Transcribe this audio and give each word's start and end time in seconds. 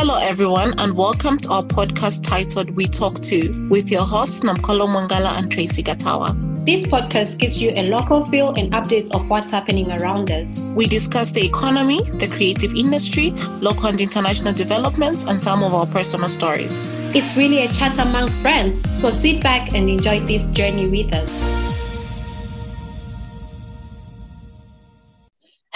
Hello, 0.00 0.16
everyone, 0.22 0.74
and 0.78 0.96
welcome 0.96 1.36
to 1.38 1.50
our 1.50 1.64
podcast 1.64 2.22
titled 2.22 2.70
We 2.70 2.86
Talk 2.86 3.16
To 3.16 3.66
with 3.68 3.90
your 3.90 4.04
hosts 4.04 4.44
Namukolo 4.44 4.86
Mangala 4.86 5.36
and 5.36 5.50
Tracy 5.50 5.82
Gatawa. 5.82 6.36
This 6.64 6.86
podcast 6.86 7.40
gives 7.40 7.60
you 7.60 7.72
a 7.74 7.82
local 7.82 8.24
feel 8.26 8.54
and 8.54 8.72
updates 8.72 9.12
of 9.12 9.28
what's 9.28 9.50
happening 9.50 9.90
around 9.90 10.30
us. 10.30 10.56
We 10.76 10.86
discuss 10.86 11.32
the 11.32 11.44
economy, 11.44 12.00
the 12.02 12.28
creative 12.28 12.74
industry, 12.74 13.32
local 13.60 13.88
and 13.88 14.00
international 14.00 14.52
developments, 14.52 15.24
and 15.24 15.42
some 15.42 15.64
of 15.64 15.74
our 15.74 15.86
personal 15.86 16.28
stories. 16.28 16.86
It's 17.12 17.36
really 17.36 17.64
a 17.64 17.68
chat 17.68 17.98
amongst 17.98 18.40
friends, 18.40 18.84
so 18.96 19.10
sit 19.10 19.42
back 19.42 19.74
and 19.74 19.90
enjoy 19.90 20.20
this 20.20 20.46
journey 20.46 20.88
with 20.88 21.12
us. 21.12 21.67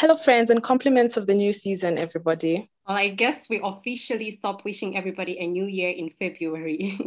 Hello, 0.02 0.16
friends, 0.16 0.50
and 0.50 0.60
compliments 0.64 1.16
of 1.16 1.28
the 1.28 1.34
new 1.34 1.52
season, 1.52 1.96
everybody. 1.96 2.68
Well, 2.88 2.96
I 2.96 3.06
guess 3.06 3.48
we 3.48 3.60
officially 3.62 4.32
stop 4.32 4.64
wishing 4.64 4.96
everybody 4.96 5.38
a 5.38 5.46
new 5.46 5.66
year 5.66 5.90
in 5.90 6.10
February. 6.10 6.98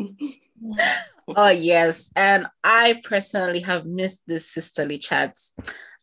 oh, 1.35 1.49
yes. 1.49 2.09
And 2.15 2.47
I 2.63 3.01
personally 3.03 3.59
have 3.59 3.85
missed 3.85 4.21
these 4.27 4.49
sisterly 4.49 4.97
chats. 4.97 5.53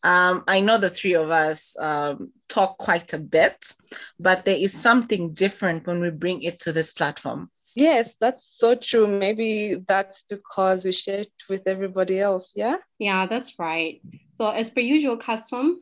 Um, 0.02 0.44
I 0.46 0.60
know 0.60 0.76
the 0.76 0.90
three 0.90 1.14
of 1.14 1.30
us 1.30 1.74
um, 1.80 2.28
talk 2.50 2.76
quite 2.76 3.14
a 3.14 3.18
bit, 3.18 3.72
but 4.20 4.44
there 4.44 4.58
is 4.58 4.74
something 4.74 5.28
different 5.28 5.86
when 5.86 5.98
we 5.98 6.10
bring 6.10 6.42
it 6.42 6.60
to 6.60 6.72
this 6.72 6.92
platform. 6.92 7.48
Yes, 7.74 8.16
that's 8.16 8.58
so 8.58 8.74
true. 8.74 9.06
Maybe 9.06 9.76
that's 9.88 10.24
because 10.24 10.84
we 10.84 10.92
share 10.92 11.20
it 11.20 11.32
with 11.48 11.66
everybody 11.66 12.20
else. 12.20 12.52
Yeah. 12.54 12.76
Yeah, 12.98 13.24
that's 13.24 13.58
right. 13.58 13.98
So, 14.36 14.50
as 14.50 14.68
per 14.68 14.80
usual 14.80 15.16
custom, 15.16 15.80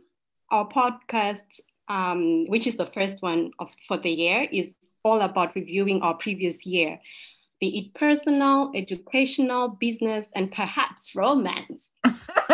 our 0.51 0.69
podcast 0.69 1.45
um, 1.91 2.47
which 2.47 2.69
is 2.69 2.77
the 2.77 2.87
first 2.87 3.21
one 3.21 3.51
of, 3.59 3.69
for 3.89 3.99
the 3.99 4.11
year, 4.11 4.47
is 4.51 4.77
all 5.05 5.21
about 5.21 5.57
reviewing 5.57 6.01
our 6.03 6.15
previous 6.15 6.65
year, 6.65 7.01
be 7.61 7.79
it 7.79 7.95
personal, 7.95 8.71
educational, 8.77 9.69
business, 9.69 10.29
and 10.37 10.53
perhaps 10.53 11.17
romance. 11.17 11.93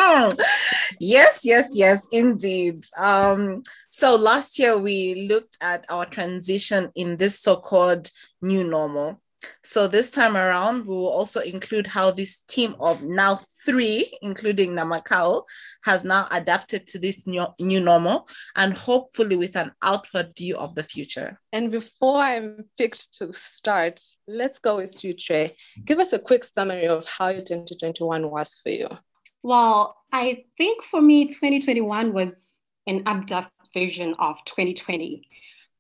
yes, 0.98 1.40
yes, 1.44 1.68
yes, 1.74 2.08
indeed. 2.10 2.86
Um, 2.96 3.62
so 3.90 4.16
last 4.16 4.58
year 4.58 4.78
we 4.78 5.28
looked 5.28 5.58
at 5.60 5.84
our 5.90 6.06
transition 6.06 6.90
in 6.94 7.18
this 7.18 7.38
so 7.38 7.56
called 7.56 8.10
new 8.40 8.64
normal. 8.64 9.20
So 9.62 9.86
this 9.86 10.10
time 10.10 10.36
around, 10.36 10.86
we 10.86 10.94
will 10.94 11.08
also 11.08 11.40
include 11.40 11.86
how 11.86 12.10
this 12.10 12.40
team 12.48 12.74
of 12.80 13.02
now 13.02 13.40
three, 13.66 14.10
including 14.22 14.70
Namakau, 14.70 15.42
has 15.84 16.04
now 16.04 16.28
adapted 16.30 16.86
to 16.86 16.98
this 16.98 17.26
new, 17.26 17.46
new 17.58 17.80
normal 17.80 18.28
and 18.54 18.72
hopefully 18.72 19.36
with 19.36 19.56
an 19.56 19.72
outward 19.82 20.32
view 20.36 20.56
of 20.56 20.74
the 20.74 20.84
future. 20.84 21.38
And 21.52 21.70
before 21.70 22.18
I'm 22.18 22.64
fixed 22.78 23.18
to 23.18 23.32
start, 23.32 24.00
let's 24.28 24.60
go 24.60 24.76
with 24.76 25.04
you, 25.04 25.12
Trey. 25.12 25.56
Give 25.84 25.98
us 25.98 26.12
a 26.12 26.18
quick 26.18 26.44
summary 26.44 26.86
of 26.86 27.06
how 27.08 27.28
your 27.28 27.42
2021 27.42 28.30
was 28.30 28.54
for 28.62 28.70
you. 28.70 28.88
Well, 29.42 29.96
I 30.12 30.44
think 30.56 30.82
for 30.84 31.02
me, 31.02 31.26
2021 31.26 32.14
was 32.14 32.60
an 32.86 33.04
updated 33.04 33.48
version 33.74 34.14
of 34.18 34.34
2020. 34.44 35.28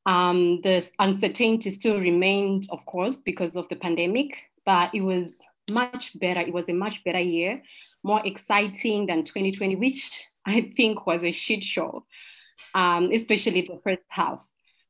Um, 0.06 0.60
the 0.62 0.88
uncertainty 0.98 1.70
still 1.70 1.98
remained, 1.98 2.66
of 2.70 2.84
course, 2.86 3.22
because 3.22 3.56
of 3.56 3.68
the 3.68 3.76
pandemic, 3.76 4.38
but 4.64 4.94
it 4.94 5.00
was 5.00 5.42
much 5.70 6.18
better. 6.18 6.42
It 6.42 6.52
was 6.52 6.68
a 6.68 6.72
much 6.72 7.02
better 7.04 7.20
year, 7.20 7.62
more 8.02 8.20
exciting 8.24 9.06
than 9.06 9.20
2020, 9.20 9.76
which 9.76 10.24
I 10.46 10.72
think 10.76 11.06
was 11.06 11.22
a 11.22 11.32
shit 11.32 11.64
show, 11.64 12.06
um, 12.74 13.10
especially 13.12 13.62
the 13.62 13.80
first 13.82 14.02
half. 14.08 14.40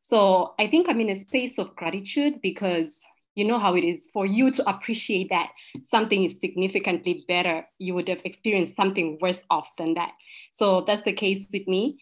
So 0.03 0.55
I 0.59 0.69
think 0.69 0.89
I'm 0.89 1.01
in 1.01 1.11
a 1.11 1.17
space 1.17 1.59
of 1.59 1.75
gratitude 1.75 2.41
because 2.41 3.03
you 3.35 3.45
know 3.45 3.59
how 3.59 3.75
it 3.75 3.85
is 3.85 4.09
for 4.13 4.25
you 4.25 4.51
to 4.51 4.69
appreciate 4.69 5.29
that 5.31 5.51
something 5.79 6.25
is 6.25 6.41
significantly 6.41 7.25
better, 7.29 7.67
you 7.79 7.95
would 7.95 8.09
have 8.09 8.23
experienced 8.25 8.75
something 8.77 9.17
worse 9.21 9.45
off 9.51 9.69
than 9.77 9.95
that. 9.95 10.13
So 10.55 10.81
that's 10.83 11.03
the 11.03 11.13
case 11.13 11.47
with 11.53 11.69
me. 11.69 11.99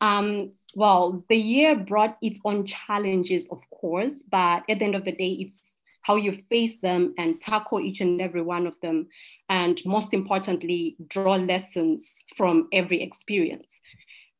Um, 0.00 0.52
well, 0.76 1.24
the 1.28 1.36
year 1.36 1.76
brought 1.76 2.16
its 2.22 2.40
own 2.44 2.64
challenges, 2.66 3.48
of 3.50 3.60
course, 3.70 4.24
but 4.30 4.62
at 4.68 4.78
the 4.78 4.84
end 4.84 4.94
of 4.94 5.04
the 5.04 5.12
day, 5.12 5.32
it's 5.32 5.60
how 6.02 6.16
you 6.16 6.32
face 6.48 6.80
them 6.80 7.14
and 7.18 7.40
tackle 7.40 7.80
each 7.80 8.00
and 8.00 8.20
every 8.20 8.42
one 8.42 8.66
of 8.66 8.80
them. 8.80 9.08
And 9.48 9.80
most 9.84 10.14
importantly, 10.14 10.96
draw 11.08 11.34
lessons 11.34 12.14
from 12.36 12.68
every 12.72 13.02
experience. 13.02 13.80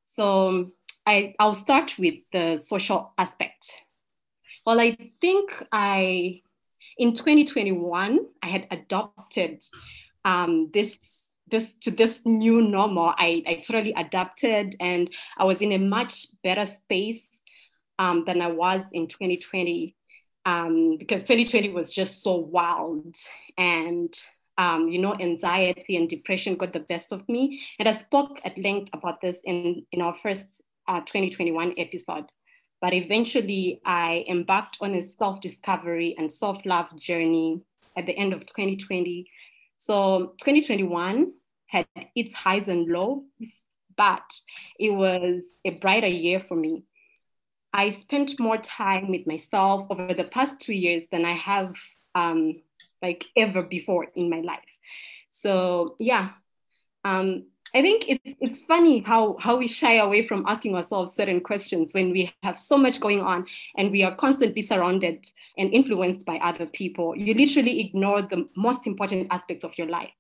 So 0.05 0.73
I, 1.07 1.35
I'll 1.39 1.53
start 1.53 1.99
with 1.99 2.15
the 2.33 2.59
social 2.59 3.13
aspect. 3.19 3.71
Well, 4.65 4.81
I 4.81 4.97
think 5.21 5.51
I, 5.73 6.43
in 6.99 7.13
2021, 7.13 8.19
I 8.43 8.47
had 8.47 8.67
adopted 8.71 9.63
um, 10.25 10.71
this 10.73 11.31
this 11.51 11.75
to 11.75 11.91
this 11.91 12.25
new 12.25 12.63
normal 12.63 13.13
i, 13.19 13.43
I 13.47 13.55
totally 13.55 13.93
adapted 13.97 14.77
and 14.79 15.11
i 15.37 15.45
was 15.45 15.61
in 15.61 15.73
a 15.73 15.79
much 15.79 16.27
better 16.45 16.67
space 16.67 17.41
um, 17.99 18.25
than 18.25 18.41
i 18.41 18.47
was 18.47 18.85
in 18.93 19.09
2020 19.09 19.97
um, 20.51 20.97
because 20.97 21.23
2020 21.23 21.71
was 21.71 21.91
just 21.91 22.23
so 22.23 22.35
wild. 22.35 23.15
And 23.57 24.13
um, 24.59 24.89
you 24.89 25.01
know 25.01 25.17
anxiety 25.21 25.97
and 25.97 26.09
depression 26.09 26.57
got 26.57 26.73
the 26.73 26.81
best 26.81 27.13
of 27.13 27.27
me. 27.29 27.63
And 27.79 27.89
i 27.89 27.93
spoke 27.93 28.41
at 28.45 28.59
length 28.59 28.91
about 28.93 29.21
this 29.21 29.43
in, 29.45 29.87
in 29.93 30.03
our 30.03 30.15
first 30.23 30.61
uh, 30.89 31.01
2021 31.01 31.75
episode. 31.79 32.27
But 32.83 32.95
eventually 32.95 33.79
i 33.87 34.25
embarked 34.29 34.79
on 34.81 34.95
a 34.95 35.03
self-discovery 35.03 36.15
and 36.19 36.33
self-love 36.33 36.89
journey 36.99 37.63
at 37.97 38.07
the 38.07 38.17
end 38.17 38.33
of 38.33 38.41
2020 38.41 39.27
so 39.81 40.35
2021 40.43 41.33
had 41.67 41.87
its 42.15 42.35
highs 42.35 42.69
and 42.69 42.87
lows, 42.87 43.25
but 43.97 44.31
it 44.79 44.91
was 44.91 45.59
a 45.65 45.71
brighter 45.71 46.07
year 46.07 46.39
for 46.39 46.55
me. 46.55 46.83
I 47.73 47.91
spent 47.91 48.41
more 48.41 48.59
time 48.59 49.11
with 49.11 49.27
myself 49.27 49.87
over 49.91 50.13
the 50.15 50.25
past 50.25 50.61
two 50.61 50.73
years 50.73 51.07
than 51.07 51.25
I 51.25 51.33
have 51.33 51.77
um, 52.15 52.55
like 53.03 53.27
ever 53.37 53.63
before 53.63 54.09
in 54.15 54.29
my 54.29 54.41
life. 54.41 54.59
So 55.31 55.95
yeah, 55.99 56.31
um, 57.05 57.45
I 57.75 57.83
think 57.83 58.09
it, 58.09 58.21
it's 58.41 58.63
funny 58.63 59.01
how, 59.01 59.37
how 59.39 59.57
we 59.57 59.69
shy 59.69 59.95
away 59.95 60.27
from 60.27 60.45
asking 60.49 60.75
ourselves 60.75 61.13
certain 61.13 61.41
questions 61.41 61.95
when 61.95 62.11
we 62.11 62.33
have 62.43 62.59
so 62.59 62.77
much 62.77 63.01
going 63.01 63.21
on 63.21 63.47
and 63.77 63.93
we 63.93 64.03
are 64.03 64.15
constantly 64.15 64.63
surrounded 64.63 65.25
and 65.57 65.73
influenced 65.73 66.27
by 66.27 66.39
other 66.39 66.67
people. 66.67 67.17
You 67.17 67.35
literally 67.35 67.81
ignore 67.81 68.23
the 68.23 68.49
most 68.57 68.87
important 68.87 69.29
aspects 69.31 69.63
of 69.63 69.79
your 69.79 69.87
life. 69.87 70.11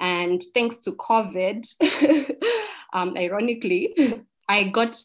And 0.00 0.42
thanks 0.54 0.80
to 0.80 0.92
COVID, 0.92 2.34
um, 2.92 3.16
ironically, 3.16 3.94
I 4.48 4.64
got 4.64 5.00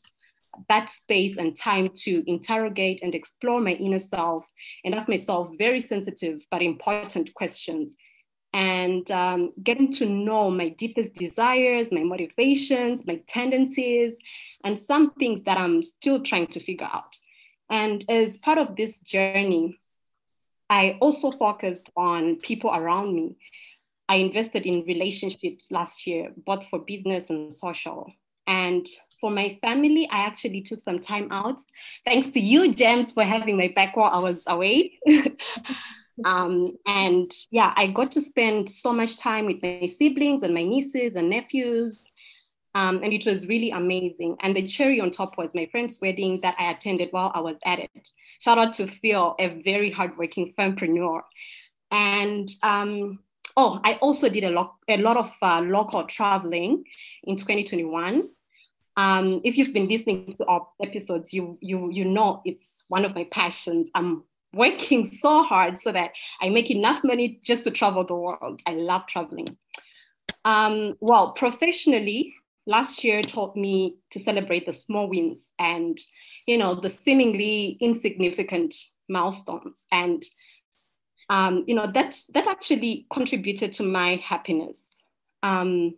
that 0.70 0.90
space 0.90 1.38
and 1.38 1.56
time 1.56 1.88
to 2.04 2.24
interrogate 2.30 3.02
and 3.02 3.16
explore 3.16 3.62
my 3.62 3.72
inner 3.72 4.00
self 4.00 4.46
and 4.84 4.96
ask 4.96 5.08
myself 5.08 5.50
very 5.58 5.80
sensitive 5.80 6.42
but 6.52 6.62
important 6.62 7.34
questions 7.34 7.94
and 8.54 9.10
um, 9.12 9.52
getting 9.62 9.92
to 9.92 10.06
know 10.06 10.50
my 10.50 10.70
deepest 10.70 11.14
desires, 11.16 11.92
my 11.92 12.04
motivations, 12.04 13.06
my 13.06 13.22
tendencies, 13.28 14.16
and 14.64 14.80
some 14.80 15.12
things 15.16 15.44
that 15.44 15.58
I'm 15.58 15.84
still 15.84 16.22
trying 16.22 16.48
to 16.48 16.62
figure 16.62 16.88
out. 16.90 17.18
And 17.70 18.06
as 18.10 18.38
part 18.38 18.58
of 18.58 18.78
this 18.78 18.98
journey, 19.02 19.78
I 20.70 20.98
also 21.02 21.32
focused 21.32 21.90
on 21.98 22.38
people 22.38 22.72
around 22.74 23.14
me 23.14 23.36
I 24.08 24.18
invested 24.18 24.66
in 24.66 24.86
relationships 24.86 25.72
last 25.72 26.06
year, 26.06 26.32
both 26.46 26.68
for 26.70 26.80
business 26.80 27.30
and 27.30 27.52
social. 27.52 28.12
And 28.48 28.86
for 29.20 29.32
my 29.32 29.58
family, 29.62 30.08
I 30.12 30.20
actually 30.20 30.62
took 30.62 30.80
some 30.80 31.00
time 31.00 31.32
out. 31.32 31.62
Thanks 32.06 32.30
to 32.30 32.40
you, 32.40 32.74
James, 32.74 33.12
for 33.12 33.24
having 33.24 33.58
my 33.58 33.70
back 33.70 33.96
while 33.96 34.12
I 34.14 34.22
was 34.22 34.44
away. 34.48 34.96
um, 36.26 36.66
and 36.88 37.32
yeah, 37.52 37.74
I 37.76 37.88
got 37.88 38.12
to 38.14 38.22
spend 38.22 38.70
so 38.70 38.94
much 38.94 39.18
time 39.18 39.46
with 39.46 39.62
my 39.64 39.88
siblings 39.88 40.44
and 40.44 40.54
my 40.54 40.64
nieces 40.64 41.16
and 41.16 41.30
nephews. 41.30 42.12
Um, 42.76 43.02
and 43.04 43.14
it 43.14 43.26
was 43.26 43.48
really 43.48 43.72
amazing. 43.72 44.36
And 44.42 44.56
the 44.56 44.68
cherry 44.68 45.00
on 45.00 45.10
top 45.10 45.38
was 45.38 45.56
my 45.56 45.66
friend's 45.72 46.00
wedding 46.02 46.42
that 46.42 46.56
I 46.60 46.72
attended 46.72 47.08
while 47.12 47.32
I 47.34 47.40
was 47.40 47.58
at 47.66 47.80
it. 47.80 48.10
Shout 48.40 48.58
out 48.58 48.74
to 48.74 48.88
Phil, 48.88 49.34
a 49.40 49.62
very 49.64 49.90
hardworking 49.90 50.54
entrepreneur. 50.58 51.18
And 51.90 52.50
um, 52.64 53.20
oh, 53.56 53.80
I 53.84 53.94
also 54.02 54.28
did 54.28 54.44
a 54.44 54.52
lot, 54.52 54.76
a 54.90 54.98
lot 54.98 55.16
of 55.16 55.34
uh, 55.42 55.62
local 55.62 56.04
traveling 56.04 56.84
in 57.24 57.38
2021. 57.38 58.24
Um, 58.98 59.42
if 59.44 59.58
you've 59.58 59.74
been 59.74 59.88
listening 59.88 60.36
to 60.38 60.46
our 60.46 60.68
episodes, 60.82 61.34
you 61.34 61.58
you 61.62 61.90
you 61.92 62.06
know 62.06 62.42
it's 62.46 62.86
one 62.88 63.06
of 63.06 63.14
my 63.14 63.26
passions. 63.26 63.90
I'm 63.94 64.24
working 64.54 65.06
so 65.06 65.44
hard 65.44 65.78
so 65.78 65.92
that 65.92 66.12
I 66.42 66.50
make 66.50 66.72
enough 66.72 67.04
money 67.04 67.40
just 67.44 67.66
to 67.66 67.72
travel 67.72 68.04
the 68.06 68.16
world. 68.16 68.62
I 68.66 68.74
love 68.74 69.06
traveling. 69.08 69.58
Um, 70.46 70.96
well, 71.02 71.32
professionally, 71.34 72.34
last 72.66 73.04
year 73.04 73.22
taught 73.22 73.56
me 73.56 73.98
to 74.12 74.20
celebrate 74.20 74.66
the 74.66 74.74
small 74.74 75.10
wins 75.10 75.52
and, 75.60 76.00
you 76.48 76.58
know, 76.58 76.76
the 76.76 76.90
seemingly 76.90 77.78
insignificant 77.82 78.74
milestones. 79.10 79.86
And, 79.92 80.24
um, 81.30 81.66
you 81.68 81.76
know, 81.76 81.92
that, 81.94 82.16
that 82.34 82.48
actually 82.48 83.08
contributed 83.12 83.74
to 83.74 83.84
my 83.84 84.16
happiness. 84.18 84.88
Um, 85.44 85.96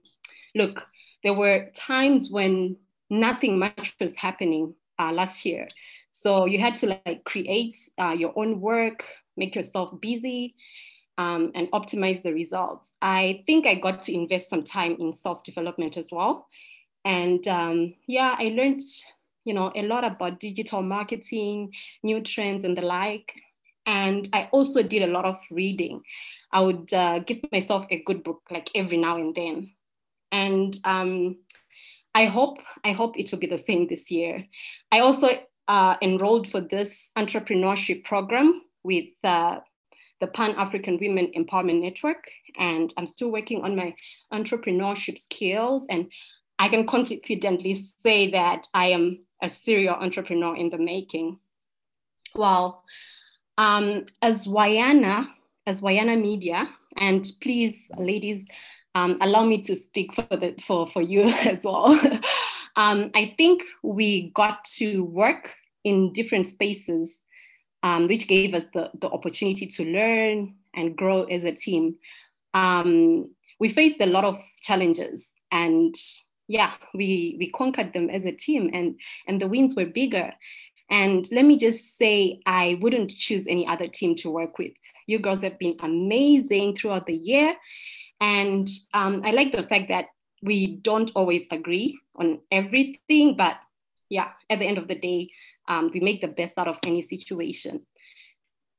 look, 0.55 0.85
there 1.23 1.33
were 1.33 1.69
times 1.73 2.31
when 2.31 2.77
nothing 3.09 3.59
much 3.59 3.95
was 3.99 4.15
happening 4.15 4.73
uh, 4.99 5.11
last 5.11 5.45
year. 5.45 5.67
So 6.11 6.45
you 6.45 6.59
had 6.59 6.75
to 6.77 6.87
like 7.05 7.23
create 7.25 7.75
uh, 7.99 8.15
your 8.17 8.33
own 8.35 8.59
work, 8.59 9.03
make 9.35 9.55
yourself 9.55 9.99
busy, 10.01 10.55
um, 11.17 11.51
and 11.55 11.69
optimize 11.71 12.21
the 12.23 12.33
results. 12.33 12.93
I 13.01 13.43
think 13.47 13.65
I 13.65 13.75
got 13.75 14.01
to 14.03 14.13
invest 14.13 14.49
some 14.49 14.63
time 14.63 14.97
in 14.99 15.13
self 15.13 15.43
development 15.43 15.97
as 15.97 16.09
well. 16.11 16.47
And 17.05 17.47
um, 17.47 17.93
yeah, 18.07 18.35
I 18.37 18.49
learned, 18.49 18.81
you 19.45 19.53
know, 19.53 19.71
a 19.75 19.83
lot 19.83 20.03
about 20.03 20.39
digital 20.39 20.81
marketing, 20.81 21.73
new 22.03 22.21
trends, 22.21 22.63
and 22.63 22.77
the 22.77 22.81
like. 22.81 23.33
And 23.85 24.27
I 24.33 24.49
also 24.51 24.83
did 24.83 25.03
a 25.03 25.11
lot 25.11 25.25
of 25.25 25.37
reading. 25.49 26.01
I 26.51 26.61
would 26.61 26.93
uh, 26.93 27.19
give 27.19 27.39
myself 27.51 27.85
a 27.89 28.03
good 28.03 28.23
book 28.23 28.41
like 28.51 28.69
every 28.75 28.97
now 28.97 29.17
and 29.17 29.33
then. 29.33 29.71
And 30.31 30.77
um, 30.83 31.37
I 32.17 32.25
hope 32.25 32.57
I 32.83 32.93
hope 32.93 33.19
it 33.19 33.29
will 33.29 33.37
be 33.37 33.45
the 33.45 33.59
same 33.59 33.85
this 33.87 34.09
year. 34.09 34.43
I 34.91 35.01
also 35.01 35.27
uh, 35.67 35.95
enrolled 36.01 36.47
for 36.49 36.59
this 36.59 37.11
entrepreneurship 37.15 38.03
program 38.03 38.63
with 38.83 39.09
uh, 39.23 39.59
the 40.19 40.25
Pan 40.25 40.55
African 40.57 40.97
Women 40.99 41.31
Empowerment 41.37 41.79
Network, 41.79 42.23
and 42.57 42.91
I'm 42.97 43.05
still 43.05 43.31
working 43.31 43.61
on 43.63 43.75
my 43.75 43.93
entrepreneurship 44.33 45.19
skills. 45.19 45.85
And 45.91 46.11
I 46.57 46.69
can 46.69 46.87
confidently 46.87 47.75
say 47.75 48.31
that 48.31 48.65
I 48.73 48.87
am 48.87 49.19
a 49.43 49.47
serial 49.47 49.93
entrepreneur 49.93 50.55
in 50.55 50.71
the 50.71 50.79
making. 50.79 51.37
Well, 52.33 52.83
um, 53.59 54.05
as 54.23 54.47
Wayana, 54.47 55.27
as 55.67 55.81
Wayana 55.81 56.19
Media, 56.19 56.67
and 56.97 57.23
please, 57.41 57.91
ladies, 57.95 58.43
um, 58.97 59.17
allow 59.21 59.45
me 59.45 59.61
to 59.61 59.75
speak 59.75 60.13
for 60.13 60.23
the 60.31 60.55
for 60.65 60.87
for 60.87 61.01
you 61.01 61.23
as 61.45 61.63
well. 61.63 61.87
um, 62.75 63.11
I 63.13 63.33
think 63.37 63.63
we 63.83 64.29
got 64.31 64.65
to 64.77 65.03
work 65.03 65.51
in 65.83 66.13
different 66.13 66.47
spaces 66.47 67.21
um, 67.83 68.07
which 68.07 68.27
gave 68.27 68.53
us 68.53 68.65
the, 68.73 68.89
the 68.99 69.09
opportunity 69.09 69.65
to 69.65 69.85
learn 69.85 70.55
and 70.75 70.95
grow 70.95 71.23
as 71.23 71.43
a 71.43 71.51
team. 71.51 71.95
Um, 72.53 73.31
we 73.59 73.69
faced 73.69 74.01
a 74.01 74.05
lot 74.05 74.25
of 74.25 74.39
challenges 74.61 75.35
and 75.51 75.95
yeah, 76.47 76.73
we, 76.93 77.35
we 77.39 77.49
conquered 77.51 77.93
them 77.93 78.09
as 78.09 78.25
a 78.25 78.31
team 78.31 78.69
and, 78.73 78.99
and 79.27 79.41
the 79.41 79.47
wins 79.47 79.75
were 79.75 79.85
bigger. 79.85 80.31
And 80.89 81.27
let 81.31 81.43
me 81.43 81.57
just 81.57 81.97
say, 81.97 82.39
I 82.45 82.77
wouldn't 82.81 83.11
choose 83.11 83.45
any 83.47 83.67
other 83.67 83.87
team 83.87 84.15
to 84.17 84.29
work 84.29 84.57
with. 84.57 84.71
You 85.05 85.19
girls 85.19 85.41
have 85.41 85.59
been 85.59 85.75
amazing 85.81 86.77
throughout 86.77 87.05
the 87.05 87.15
year. 87.15 87.55
And 88.19 88.67
um, 88.93 89.21
I 89.23 89.31
like 89.31 89.51
the 89.51 89.63
fact 89.63 89.89
that 89.89 90.07
we 90.41 90.77
don't 90.77 91.11
always 91.15 91.47
agree 91.51 91.99
on 92.15 92.39
everything, 92.51 93.35
but 93.35 93.57
yeah, 94.09 94.31
at 94.49 94.59
the 94.59 94.65
end 94.65 94.77
of 94.77 94.87
the 94.87 94.95
day, 94.95 95.29
um, 95.67 95.91
we 95.93 95.99
make 95.99 96.21
the 96.21 96.27
best 96.27 96.57
out 96.57 96.67
of 96.67 96.79
any 96.83 97.01
situation. 97.01 97.81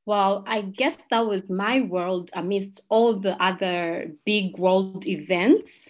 Well, 0.07 0.45
I 0.47 0.63
guess 0.63 0.97
that 1.11 1.27
was 1.27 1.51
my 1.51 1.83
world 1.83 2.31
amidst 2.33 2.81
all 2.89 3.15
the 3.15 3.41
other 3.43 4.13
big 4.25 4.57
world 4.57 5.07
events. 5.07 5.89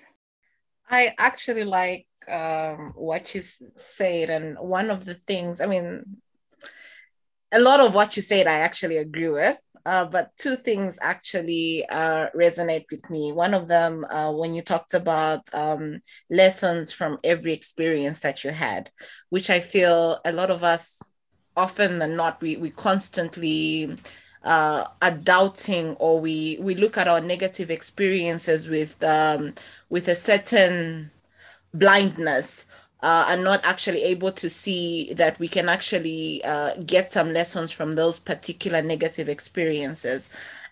I 0.90 1.14
actually 1.18 1.64
like 1.64 2.06
um, 2.28 2.92
what 2.96 3.34
you 3.34 3.42
said, 3.76 4.30
and 4.30 4.56
one 4.58 4.90
of 4.90 5.04
the 5.04 5.14
things, 5.14 5.60
I 5.60 5.66
mean, 5.66 6.16
a 7.52 7.60
lot 7.60 7.80
of 7.80 7.94
what 7.94 8.16
you 8.16 8.22
said, 8.22 8.46
I 8.46 8.58
actually 8.58 8.96
agree 8.96 9.28
with. 9.28 9.58
Uh, 9.88 10.04
but 10.04 10.36
two 10.36 10.54
things 10.54 10.98
actually 11.00 11.82
uh, 11.88 12.28
resonate 12.36 12.84
with 12.90 13.08
me. 13.08 13.32
One 13.32 13.54
of 13.54 13.68
them, 13.68 14.04
uh, 14.10 14.30
when 14.30 14.52
you 14.52 14.60
talked 14.60 14.92
about 14.92 15.42
um, 15.54 16.00
lessons 16.28 16.92
from 16.92 17.18
every 17.24 17.54
experience 17.54 18.20
that 18.20 18.44
you 18.44 18.50
had, 18.50 18.90
which 19.30 19.48
I 19.48 19.60
feel 19.60 20.18
a 20.26 20.32
lot 20.32 20.50
of 20.50 20.62
us, 20.62 21.00
often 21.56 22.00
than 22.00 22.16
not, 22.16 22.38
we, 22.42 22.58
we 22.58 22.68
constantly 22.68 23.96
uh, 24.44 24.84
are 25.00 25.16
doubting 25.16 25.96
or 25.98 26.20
we, 26.20 26.58
we 26.60 26.74
look 26.74 26.98
at 26.98 27.08
our 27.08 27.22
negative 27.22 27.70
experiences 27.70 28.68
with, 28.68 29.02
um, 29.02 29.54
with 29.88 30.06
a 30.08 30.14
certain 30.14 31.10
blindness 31.72 32.66
uh, 33.02 33.26
are 33.28 33.36
not 33.36 33.64
actually 33.64 34.02
able 34.02 34.32
to 34.32 34.48
see 34.48 35.12
that 35.14 35.38
we 35.38 35.48
can 35.48 35.68
actually 35.68 36.42
uh, 36.44 36.74
get 36.84 37.12
some 37.12 37.32
lessons 37.32 37.70
from 37.70 37.92
those 37.92 38.18
particular 38.18 38.82
negative 38.82 39.28
experiences. 39.28 40.28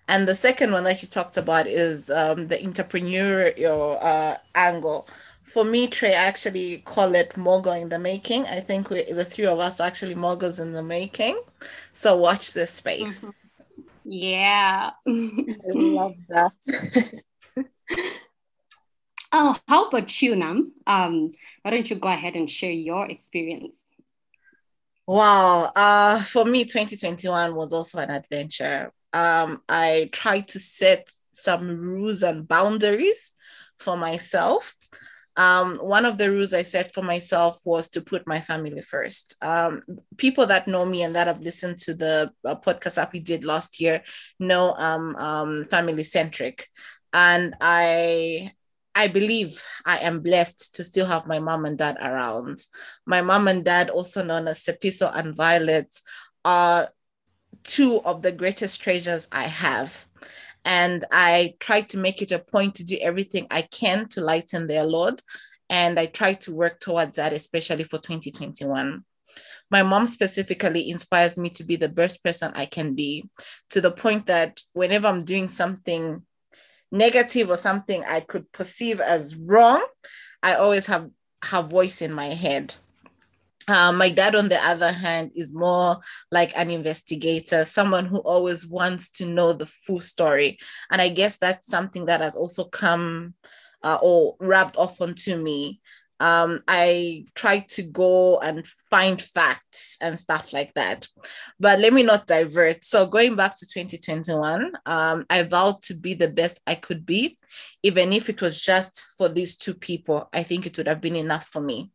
And 0.08 0.26
the 0.28 0.34
second 0.34 0.72
one 0.72 0.84
that 0.84 1.02
you 1.02 1.08
talked 1.08 1.36
about 1.36 1.66
is 1.66 2.10
um, 2.10 2.48
the 2.48 2.58
entrepreneurial 2.58 4.02
uh, 4.02 4.36
angle. 4.54 5.08
For 5.42 5.64
me, 5.64 5.86
Trey, 5.86 6.10
I 6.10 6.24
actually 6.24 6.78
call 6.78 7.14
it 7.14 7.36
mogul 7.36 7.72
in 7.72 7.88
the 7.88 7.98
making. 7.98 8.46
I 8.46 8.60
think 8.60 8.90
we, 8.90 9.04
the 9.04 9.24
three 9.24 9.46
of 9.46 9.58
us 9.58 9.80
actually 9.80 10.14
moguls 10.14 10.58
in 10.58 10.72
the 10.72 10.82
making. 10.82 11.40
So 11.92 12.16
watch 12.16 12.52
this 12.52 12.70
space. 12.72 13.20
Mm-hmm. 13.20 13.30
Yeah. 14.04 14.90
I 15.08 15.72
love 15.74 16.14
that. 16.28 17.22
Oh, 19.38 19.54
how 19.68 19.88
about 19.88 20.22
you, 20.22 20.34
Nam? 20.34 20.72
Um, 20.86 21.30
why 21.60 21.70
don't 21.70 21.90
you 21.90 21.96
go 21.96 22.08
ahead 22.08 22.36
and 22.36 22.50
share 22.50 22.70
your 22.70 23.04
experience? 23.04 23.76
Wow. 25.06 25.70
Uh, 25.76 26.22
for 26.22 26.46
me, 26.46 26.64
2021 26.64 27.54
was 27.54 27.74
also 27.74 27.98
an 27.98 28.10
adventure. 28.10 28.94
Um, 29.12 29.60
I 29.68 30.08
tried 30.10 30.48
to 30.48 30.58
set 30.58 31.06
some 31.32 31.68
rules 31.68 32.22
and 32.22 32.48
boundaries 32.48 33.34
for 33.78 33.98
myself. 33.98 34.74
Um, 35.36 35.76
one 35.76 36.06
of 36.06 36.16
the 36.16 36.30
rules 36.30 36.54
I 36.54 36.62
set 36.62 36.94
for 36.94 37.02
myself 37.02 37.60
was 37.66 37.90
to 37.90 38.00
put 38.00 38.26
my 38.26 38.40
family 38.40 38.80
first. 38.80 39.36
Um, 39.42 39.82
people 40.16 40.46
that 40.46 40.66
know 40.66 40.86
me 40.86 41.02
and 41.02 41.14
that 41.14 41.26
have 41.26 41.42
listened 41.42 41.76
to 41.80 41.92
the 41.92 42.32
uh, 42.42 42.54
podcast 42.54 42.94
that 42.94 43.12
we 43.12 43.20
did 43.20 43.44
last 43.44 43.82
year 43.82 44.02
know 44.40 44.74
I'm 44.78 45.14
um, 45.16 45.64
family 45.64 46.04
centric. 46.04 46.68
And 47.12 47.54
I 47.60 48.52
I 48.96 49.08
believe 49.08 49.62
I 49.84 49.98
am 49.98 50.20
blessed 50.20 50.74
to 50.76 50.84
still 50.84 51.04
have 51.04 51.26
my 51.26 51.38
mom 51.38 51.66
and 51.66 51.76
dad 51.76 51.98
around. 52.00 52.60
My 53.04 53.20
mom 53.20 53.46
and 53.46 53.62
dad, 53.62 53.90
also 53.90 54.24
known 54.24 54.48
as 54.48 54.64
Sepiso 54.64 55.14
and 55.14 55.36
Violet, 55.36 55.94
are 56.46 56.88
two 57.62 58.00
of 58.04 58.22
the 58.22 58.32
greatest 58.32 58.80
treasures 58.80 59.28
I 59.30 59.44
have. 59.44 60.06
And 60.64 61.04
I 61.12 61.56
try 61.60 61.82
to 61.82 61.98
make 61.98 62.22
it 62.22 62.32
a 62.32 62.38
point 62.38 62.76
to 62.76 62.84
do 62.86 62.96
everything 63.02 63.46
I 63.50 63.62
can 63.62 64.08
to 64.08 64.22
lighten 64.22 64.66
their 64.66 64.84
load. 64.84 65.20
And 65.68 66.00
I 66.00 66.06
try 66.06 66.32
to 66.32 66.54
work 66.54 66.80
towards 66.80 67.16
that, 67.16 67.34
especially 67.34 67.84
for 67.84 67.98
2021 67.98 69.04
my 69.70 69.82
mom 69.82 70.06
specifically 70.06 70.90
inspires 70.90 71.36
me 71.36 71.48
to 71.50 71.64
be 71.64 71.76
the 71.76 71.88
best 71.88 72.22
person 72.22 72.52
I 72.54 72.66
can 72.66 72.94
be 72.94 73.28
to 73.70 73.80
the 73.80 73.90
point 73.90 74.26
that 74.26 74.60
whenever 74.72 75.08
I'm 75.08 75.24
doing 75.24 75.48
something 75.48 76.22
negative 76.92 77.50
or 77.50 77.56
something 77.56 78.04
I 78.04 78.20
could 78.20 78.50
perceive 78.52 79.00
as 79.00 79.36
wrong, 79.36 79.84
I 80.42 80.54
always 80.54 80.86
have 80.86 81.10
her 81.44 81.62
voice 81.62 82.02
in 82.02 82.14
my 82.14 82.26
head. 82.26 82.74
Uh, 83.68 83.90
my 83.90 84.10
dad, 84.10 84.36
on 84.36 84.48
the 84.48 84.64
other 84.64 84.92
hand, 84.92 85.32
is 85.34 85.52
more 85.52 85.96
like 86.30 86.56
an 86.56 86.70
investigator, 86.70 87.64
someone 87.64 88.06
who 88.06 88.18
always 88.18 88.64
wants 88.66 89.10
to 89.10 89.26
know 89.26 89.52
the 89.52 89.66
full 89.66 89.98
story. 89.98 90.58
And 90.90 91.02
I 91.02 91.08
guess 91.08 91.38
that's 91.38 91.66
something 91.66 92.06
that 92.06 92.20
has 92.20 92.36
also 92.36 92.64
come 92.64 93.34
uh, 93.82 93.98
or 94.00 94.36
rubbed 94.38 94.76
off 94.76 95.00
onto 95.00 95.36
me 95.36 95.80
um, 96.20 96.60
I 96.66 97.26
try 97.34 97.60
to 97.70 97.82
go 97.82 98.38
and 98.38 98.66
find 98.66 99.20
facts 99.20 99.98
and 100.00 100.18
stuff 100.18 100.52
like 100.52 100.72
that. 100.74 101.08
But 101.60 101.80
let 101.80 101.92
me 101.92 102.02
not 102.02 102.26
divert. 102.26 102.84
So, 102.84 103.06
going 103.06 103.36
back 103.36 103.58
to 103.58 103.66
2021, 103.66 104.72
um, 104.86 105.26
I 105.28 105.42
vowed 105.42 105.82
to 105.82 105.94
be 105.94 106.14
the 106.14 106.28
best 106.28 106.60
I 106.66 106.74
could 106.74 107.04
be, 107.04 107.36
even 107.82 108.12
if 108.12 108.28
it 108.28 108.40
was 108.40 108.60
just 108.60 109.04
for 109.18 109.28
these 109.28 109.56
two 109.56 109.74
people. 109.74 110.28
I 110.32 110.42
think 110.42 110.66
it 110.66 110.76
would 110.78 110.88
have 110.88 111.00
been 111.00 111.16
enough 111.16 111.46
for 111.46 111.60
me. 111.60 111.90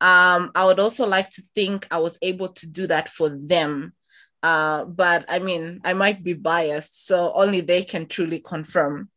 Um, 0.00 0.50
I 0.54 0.64
would 0.64 0.80
also 0.80 1.06
like 1.06 1.30
to 1.30 1.42
think 1.54 1.86
I 1.90 1.98
was 1.98 2.18
able 2.22 2.48
to 2.48 2.70
do 2.70 2.86
that 2.88 3.08
for 3.08 3.28
them. 3.28 3.92
Uh, 4.42 4.84
but 4.86 5.24
I 5.28 5.38
mean, 5.38 5.80
I 5.84 5.92
might 5.92 6.24
be 6.24 6.32
biased, 6.32 7.06
so 7.06 7.32
only 7.34 7.60
they 7.60 7.84
can 7.84 8.06
truly 8.06 8.40
confirm 8.40 9.10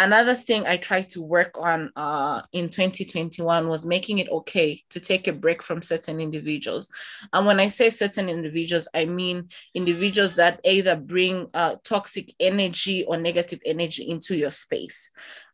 another 0.00 0.34
thing 0.34 0.66
I 0.66 0.78
tried 0.78 1.08
to 1.10 1.22
work 1.22 1.56
on 1.60 1.92
uh, 1.94 2.42
in 2.52 2.70
2021 2.70 3.68
was 3.68 3.84
making 3.84 4.18
it 4.18 4.28
okay 4.30 4.82
to 4.90 4.98
take 4.98 5.28
a 5.28 5.32
break 5.32 5.62
from 5.62 5.82
certain 5.82 6.20
individuals. 6.20 6.90
And 7.32 7.46
when 7.46 7.60
I 7.60 7.66
say 7.66 7.90
certain 7.90 8.28
individuals, 8.28 8.88
I 8.94 9.04
mean 9.04 9.50
individuals 9.74 10.34
that 10.36 10.60
either 10.64 10.96
bring 10.96 11.48
uh, 11.54 11.76
toxic 11.84 12.34
energy 12.40 13.04
or 13.04 13.16
negative 13.16 13.60
energy 13.66 14.08
into 14.08 14.36
your 14.36 14.50
space. 14.50 15.10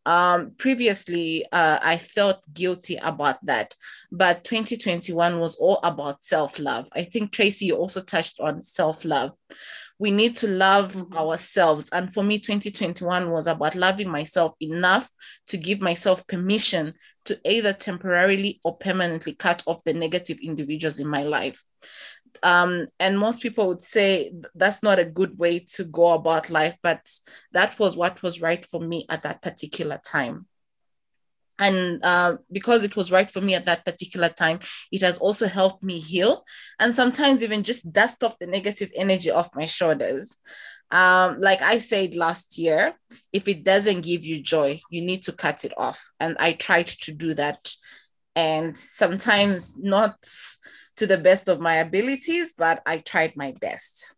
Um, 0.07 0.53
previously, 0.57 1.45
uh, 1.51 1.81
I 1.83 1.97
felt 1.97 2.41
guilty 2.55 2.97
about 3.03 3.45
that, 3.45 3.75
but 4.13 4.45
2021 4.45 5.41
was 5.41 5.57
all 5.57 5.81
about 5.83 6.23
self 6.23 6.61
love. 6.61 6.89
I 6.95 7.03
think 7.03 7.33
Tracy, 7.33 7.67
you 7.67 7.75
also 7.75 8.01
touched 8.01 8.39
on 8.39 8.63
self 8.63 9.05
love. 9.05 9.33
We 9.99 10.11
need 10.11 10.37
to 10.37 10.49
love 10.49 10.93
mm-hmm. 10.93 11.17
ourselves. 11.17 11.89
And 11.91 12.13
for 12.13 12.23
me, 12.23 12.39
2021 12.39 13.31
was 13.31 13.47
about 13.47 13.75
loving 13.75 14.09
myself 14.11 14.55
enough 14.61 15.09
to 15.49 15.57
give 15.57 15.81
myself 15.81 16.27
permission 16.27 16.93
to 17.25 17.41
either 17.45 17.73
temporarily 17.73 18.61
or 18.65 18.77
permanently 18.77 19.35
cut 19.35 19.63
off 19.67 19.83
the 19.85 19.95
negative 19.95 20.39
individuals 20.43 20.99
in 20.99 21.09
my 21.09 21.23
life. 21.23 21.63
Um, 22.43 22.89
and 23.01 23.19
most 23.19 23.41
people 23.41 23.67
would 23.69 23.83
say 23.83 24.33
that's 24.55 24.83
not 24.83 24.99
a 24.99 25.05
good 25.05 25.39
way 25.39 25.61
to 25.75 25.85
go 25.85 26.09
about 26.09 26.51
life, 26.51 26.77
but 26.83 27.01
that 27.53 27.79
was 27.79 27.97
what 27.97 28.23
was 28.23 28.43
right 28.43 28.65
for 28.65 28.81
me 28.81 29.07
at 29.09 29.23
that 29.23 29.43
particular 29.43 30.01
time. 30.05 30.47
And 31.59 32.05
uh, 32.05 32.37
because 32.53 32.85
it 32.85 32.97
was 32.97 33.11
right 33.11 33.31
for 33.31 33.41
me 33.41 33.55
at 33.55 33.65
that 33.65 33.85
particular 33.85 34.29
time, 34.29 34.61
it 34.93 35.03
has 35.03 35.19
also 35.19 35.47
helped 35.47 35.83
me 35.83 35.99
heal 35.99 36.45
and 36.79 36.95
sometimes 36.95 37.43
even 37.43 37.63
just 37.63 37.91
dust 37.91 38.23
off 38.23 38.39
the 38.39 38.47
negative 38.47 38.91
energy 38.95 39.31
off 39.31 39.57
my 39.57 39.67
shoulders. 39.67 40.37
Um, 40.91 41.41
like 41.41 41.63
I 41.63 41.79
said 41.79 42.15
last 42.15 42.59
year, 42.59 42.95
if 43.33 43.49
it 43.49 43.65
doesn't 43.65 44.03
give 44.03 44.25
you 44.25 44.43
joy, 44.43 44.79
you 44.91 45.05
need 45.05 45.23
to 45.23 45.33
cut 45.33 45.65
it 45.65 45.73
off. 45.77 46.13
And 46.21 46.37
I 46.39 46.53
tried 46.53 46.87
to 46.87 47.13
do 47.13 47.35
that. 47.35 47.73
And 48.37 48.77
sometimes 48.77 49.77
not 49.79 50.17
to 50.97 51.07
the 51.07 51.19
best 51.19 51.49
of 51.49 51.61
my 51.61 51.77
abilities, 51.77 52.53
but 52.57 52.83
I 52.87 52.99
tried 52.99 53.37
my 53.37 53.55
best. 53.61 54.15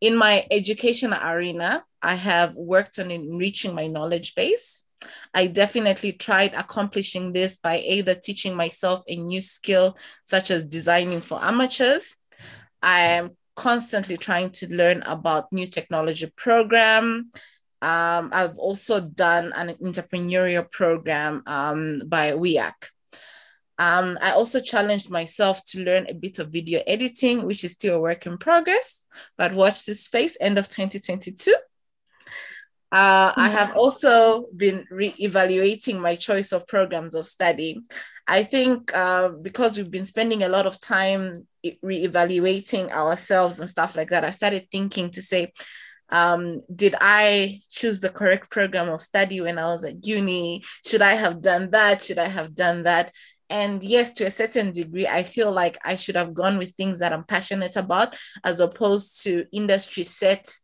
In 0.00 0.16
my 0.16 0.46
education 0.50 1.12
arena, 1.12 1.84
I 2.02 2.14
have 2.14 2.54
worked 2.54 2.98
on 2.98 3.10
enriching 3.10 3.74
my 3.74 3.86
knowledge 3.86 4.34
base. 4.34 4.84
I 5.34 5.46
definitely 5.46 6.12
tried 6.12 6.54
accomplishing 6.54 7.32
this 7.32 7.56
by 7.56 7.78
either 7.78 8.14
teaching 8.14 8.54
myself 8.54 9.04
a 9.08 9.16
new 9.16 9.40
skill, 9.40 9.96
such 10.24 10.50
as 10.50 10.64
designing 10.64 11.20
for 11.20 11.42
amateurs. 11.42 12.16
I 12.82 13.00
am 13.00 13.36
constantly 13.56 14.16
trying 14.16 14.50
to 14.50 14.72
learn 14.72 15.02
about 15.02 15.52
new 15.52 15.66
technology 15.66 16.32
program. 16.36 17.30
Um, 17.80 18.30
I've 18.32 18.56
also 18.56 19.00
done 19.00 19.52
an 19.52 19.74
entrepreneurial 19.82 20.70
program 20.70 21.42
um, 21.46 22.02
by 22.06 22.32
WIAC. 22.32 22.72
Um, 23.78 24.18
I 24.20 24.32
also 24.32 24.60
challenged 24.60 25.08
myself 25.08 25.64
to 25.66 25.84
learn 25.84 26.06
a 26.08 26.14
bit 26.14 26.40
of 26.40 26.50
video 26.50 26.82
editing, 26.86 27.44
which 27.46 27.62
is 27.62 27.72
still 27.72 27.96
a 27.96 28.00
work 28.00 28.26
in 28.26 28.36
progress, 28.36 29.04
but 29.36 29.54
watch 29.54 29.86
this 29.86 30.04
space, 30.04 30.36
end 30.40 30.58
of 30.58 30.68
2022. 30.68 31.54
Uh, 32.90 33.32
I 33.36 33.48
have 33.48 33.76
also 33.76 34.46
been 34.56 34.86
re-evaluating 34.90 36.00
my 36.00 36.16
choice 36.16 36.52
of 36.52 36.66
programs 36.66 37.14
of 37.14 37.26
study. 37.26 37.80
I 38.26 38.42
think 38.42 38.94
uh, 38.96 39.28
because 39.28 39.76
we've 39.76 39.90
been 39.90 40.06
spending 40.06 40.42
a 40.42 40.48
lot 40.48 40.66
of 40.66 40.80
time 40.80 41.46
re-evaluating 41.82 42.90
ourselves 42.90 43.60
and 43.60 43.68
stuff 43.68 43.94
like 43.94 44.08
that, 44.10 44.24
I 44.24 44.30
started 44.30 44.68
thinking 44.70 45.10
to 45.10 45.22
say, 45.22 45.52
um, 46.10 46.48
did 46.74 46.94
I 46.98 47.60
choose 47.68 48.00
the 48.00 48.08
correct 48.08 48.50
program 48.50 48.88
of 48.88 49.02
study 49.02 49.42
when 49.42 49.58
I 49.58 49.66
was 49.66 49.84
at 49.84 50.06
uni? 50.06 50.62
Should 50.86 51.02
I 51.02 51.12
have 51.12 51.42
done 51.42 51.70
that? 51.72 52.02
Should 52.02 52.18
I 52.18 52.28
have 52.28 52.56
done 52.56 52.84
that? 52.84 53.12
And 53.50 53.82
yes, 53.82 54.12
to 54.14 54.24
a 54.24 54.30
certain 54.30 54.72
degree, 54.72 55.06
I 55.06 55.22
feel 55.22 55.52
like 55.52 55.78
I 55.84 55.96
should 55.96 56.16
have 56.16 56.34
gone 56.34 56.58
with 56.58 56.72
things 56.72 56.98
that 56.98 57.12
I'm 57.12 57.24
passionate 57.24 57.76
about 57.76 58.14
as 58.44 58.60
opposed 58.60 59.22
to 59.24 59.46
industry 59.52 60.04
set 60.04 60.54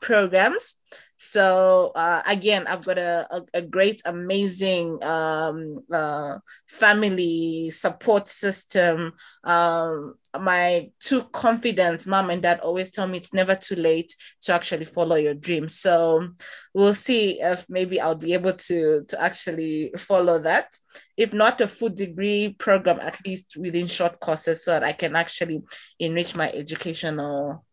programs. 0.00 0.76
So 1.16 1.92
uh, 1.94 2.22
again, 2.28 2.66
I've 2.66 2.84
got 2.84 2.98
a, 2.98 3.26
a, 3.30 3.42
a 3.54 3.62
great, 3.62 4.02
amazing 4.04 5.02
um, 5.02 5.80
uh, 5.90 6.38
family 6.68 7.70
support 7.70 8.28
system. 8.28 9.12
Um, 9.42 10.14
my 10.38 10.90
two 11.00 11.22
confidence, 11.32 12.06
mom 12.06 12.30
and 12.30 12.42
dad 12.42 12.60
always 12.60 12.90
tell 12.90 13.06
me 13.06 13.18
it's 13.18 13.32
never 13.32 13.54
too 13.54 13.76
late 13.76 14.14
to 14.42 14.52
actually 14.52 14.84
follow 14.84 15.16
your 15.16 15.34
dreams. 15.34 15.78
So 15.78 16.28
we'll 16.74 16.94
see 16.94 17.40
if 17.40 17.64
maybe 17.68 18.00
I'll 18.00 18.14
be 18.14 18.34
able 18.34 18.52
to 18.52 19.04
to 19.08 19.22
actually 19.22 19.92
follow 19.96 20.38
that. 20.40 20.76
If 21.16 21.32
not 21.32 21.60
a 21.60 21.68
full 21.68 21.90
degree 21.90 22.54
program, 22.58 23.00
at 23.00 23.16
least 23.24 23.56
within 23.56 23.86
short 23.86 24.20
courses, 24.20 24.64
so 24.64 24.72
that 24.72 24.84
I 24.84 24.92
can 24.92 25.16
actually 25.16 25.62
enrich 25.98 26.36
my 26.36 26.50
educational 26.50 27.64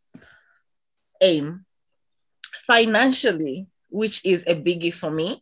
aim 1.20 1.66
financially, 2.68 3.68
which 3.90 4.26
is 4.26 4.44
a 4.48 4.56
biggie 4.56 4.94
for 4.94 5.12
me, 5.12 5.42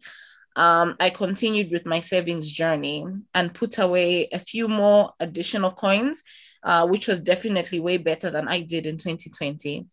um, 0.56 0.96
I 1.00 1.10
continued 1.10 1.72
with 1.72 1.86
my 1.86 2.00
savings 2.00 2.52
journey 2.52 3.06
and 3.34 3.54
put 3.54 3.80
away 3.80 4.28
a 4.34 4.40
few 4.40 4.68
more 4.68 5.14
additional 5.20 5.72
coins, 5.72 6.24
uh, 6.64 6.88
which 6.88 7.08
was 7.08 7.22
definitely 7.22 7.80
way 7.80 7.98
better 7.98 8.30
than 8.30 8.48
I 8.48 8.62
did 8.62 8.86
in 8.86 8.98
2020. 8.98 9.84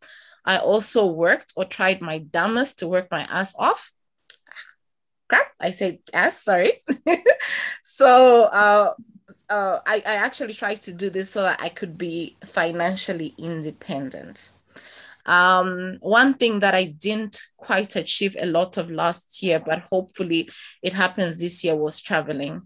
I 0.45 0.59
also 0.59 1.06
worked 1.06 1.52
or 1.56 1.64
tried 1.64 2.00
my 2.00 2.18
dumbest 2.18 2.80
to 2.80 2.88
work 2.88 3.09
my 3.11 3.23
ass 3.30 3.54
off. 3.59 3.92
Crap, 5.28 5.47
I 5.61 5.71
said 5.73 5.99
ass, 6.12 6.42
sorry. 6.42 6.83
so 7.83 8.45
uh, 8.45 8.95
uh, 9.49 9.78
I, 9.87 9.97
I 10.06 10.14
actually 10.14 10.54
tried 10.54 10.83
to 10.83 10.92
do 10.92 11.11
this 11.11 11.30
so 11.30 11.42
that 11.42 11.61
I 11.61 11.68
could 11.68 11.99
be 11.99 12.37
financially 12.45 13.35
independent. 13.38 14.50
Um, 15.26 15.99
one 16.00 16.35
thing 16.35 16.61
that 16.61 16.75
I 16.75 16.85
didn't 16.85 17.42
quite 17.56 17.97
achieve 17.97 18.37
a 18.40 18.47
lot 18.47 18.76
of 18.76 18.90
last 18.90 19.42
year, 19.42 19.61
but 19.64 19.80
hopefully 19.80 20.49
it 20.83 20.92
happens 20.92 21.38
this 21.38 21.62
year, 21.64 21.76
was 21.76 22.00
traveling. 22.00 22.62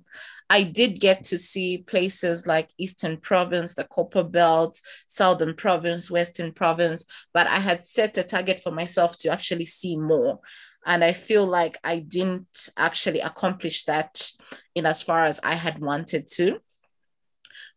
I 0.50 0.64
did 0.64 0.98
get 0.98 1.22
to 1.24 1.38
see 1.38 1.78
places 1.78 2.46
like 2.46 2.70
Eastern 2.76 3.18
Province, 3.18 3.74
the 3.74 3.84
Copper 3.84 4.24
Belt, 4.24 4.80
Southern 5.06 5.54
Province, 5.54 6.10
Western 6.10 6.52
Province, 6.52 7.04
but 7.32 7.46
I 7.46 7.60
had 7.60 7.84
set 7.84 8.18
a 8.18 8.24
target 8.24 8.60
for 8.60 8.72
myself 8.72 9.16
to 9.20 9.30
actually 9.30 9.64
see 9.64 9.96
more. 9.96 10.40
And 10.84 11.04
I 11.04 11.12
feel 11.12 11.46
like 11.46 11.78
I 11.84 12.00
didn't 12.00 12.68
actually 12.76 13.20
accomplish 13.20 13.84
that 13.84 14.28
in 14.74 14.86
as 14.86 15.02
far 15.02 15.24
as 15.24 15.38
I 15.44 15.54
had 15.54 15.78
wanted 15.78 16.26
to 16.32 16.60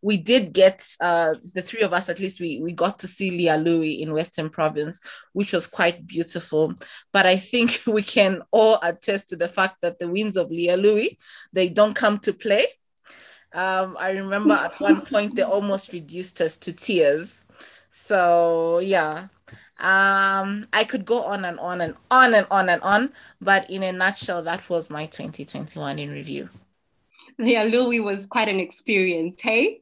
we 0.01 0.17
did 0.17 0.53
get 0.53 0.87
uh, 0.99 1.33
the 1.53 1.61
three 1.61 1.81
of 1.81 1.93
us 1.93 2.09
at 2.09 2.19
least 2.19 2.39
we 2.39 2.59
we 2.59 2.71
got 2.71 2.99
to 2.99 3.07
see 3.07 3.31
Lealui 3.31 4.01
in 4.01 4.13
Western 4.13 4.49
Province, 4.49 5.01
which 5.33 5.53
was 5.53 5.67
quite 5.67 6.05
beautiful. 6.05 6.73
But 7.11 7.25
I 7.25 7.37
think 7.37 7.81
we 7.87 8.01
can 8.01 8.41
all 8.51 8.79
attest 8.81 9.29
to 9.29 9.35
the 9.35 9.47
fact 9.47 9.81
that 9.81 9.99
the 9.99 10.07
winds 10.07 10.37
of 10.37 10.49
Lealui 10.49 11.17
they 11.51 11.69
don't 11.69 11.95
come 11.95 12.19
to 12.19 12.33
play. 12.33 12.65
Um, 13.53 13.97
I 13.99 14.11
remember 14.11 14.53
at 14.53 14.79
one 14.79 15.05
point 15.05 15.35
they 15.35 15.43
almost 15.43 15.93
reduced 15.93 16.41
us 16.41 16.57
to 16.57 16.73
tears. 16.73 17.45
So 17.89 18.79
yeah, 18.79 19.27
um, 19.79 20.65
I 20.71 20.85
could 20.87 21.05
go 21.05 21.23
on 21.23 21.45
and 21.45 21.59
on 21.59 21.81
and 21.81 21.95
on 22.09 22.33
and 22.33 22.47
on 22.49 22.69
and 22.69 22.81
on, 22.81 23.11
but 23.41 23.69
in 23.69 23.83
a 23.83 23.91
nutshell, 23.91 24.41
that 24.43 24.69
was 24.69 24.89
my 24.89 25.05
2021 25.05 25.99
in 25.99 26.11
review. 26.11 26.49
Lealui 27.39 28.03
was 28.03 28.25
quite 28.25 28.49
an 28.49 28.59
experience, 28.59 29.39
hey? 29.41 29.79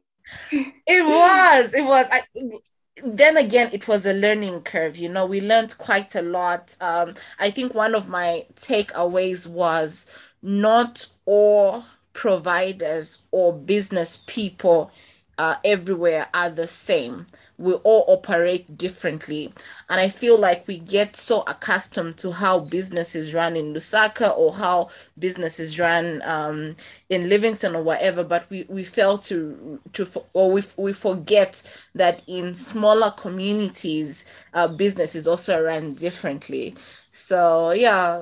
it 0.52 1.06
was 1.06 1.74
it 1.74 1.84
was. 1.84 2.06
I, 2.12 2.22
then 3.04 3.38
again 3.38 3.70
it 3.74 3.88
was 3.88 4.06
a 4.06 4.14
learning 4.14 4.62
curve 4.62 4.96
you 4.96 5.10
know 5.10 5.26
we 5.26 5.42
learned 5.42 5.78
quite 5.78 6.14
a 6.16 6.22
lot. 6.22 6.76
Um, 6.82 7.16
i 7.40 7.50
think 7.50 7.74
one 7.74 7.96
of 7.96 8.08
my 8.08 8.46
takeaways 8.56 9.48
was 9.48 10.06
not 10.42 11.08
all 11.26 11.86
providers 12.14 13.24
or 13.32 13.54
business 13.54 14.20
people 14.28 14.92
uh, 15.38 15.56
everywhere 15.64 16.28
are 16.34 16.50
the 16.50 16.68
same 16.68 17.26
we 17.62 17.74
all 17.74 18.04
operate 18.08 18.78
differently. 18.78 19.54
And 19.90 20.02
I 20.02 20.10
feel 20.10 20.38
like 20.38 20.68
we 20.68 20.80
get 20.80 21.16
so 21.16 21.44
accustomed 21.44 22.18
to 22.18 22.32
how 22.32 22.60
businesses 22.60 23.34
run 23.34 23.56
in 23.56 23.74
Lusaka 23.74 24.36
or 24.36 24.54
how 24.54 24.90
businesses 25.18 25.80
run 25.80 26.22
um, 26.26 26.76
in 27.10 27.30
Livingstone 27.30 27.76
or 27.76 27.84
whatever, 27.84 28.24
but 28.24 28.50
we, 28.50 28.66
we 28.68 28.84
fail 28.84 29.18
to, 29.20 29.80
to 29.94 30.08
or 30.34 30.52
we, 30.52 30.64
we 30.78 30.94
forget 30.94 31.64
that 31.94 32.24
in 32.28 32.56
smaller 32.56 33.12
communities, 33.12 34.26
uh, 34.54 34.68
businesses 34.68 35.28
also 35.28 35.64
run 35.64 35.94
differently. 35.94 36.76
So 37.12 37.72
yeah, 37.72 38.22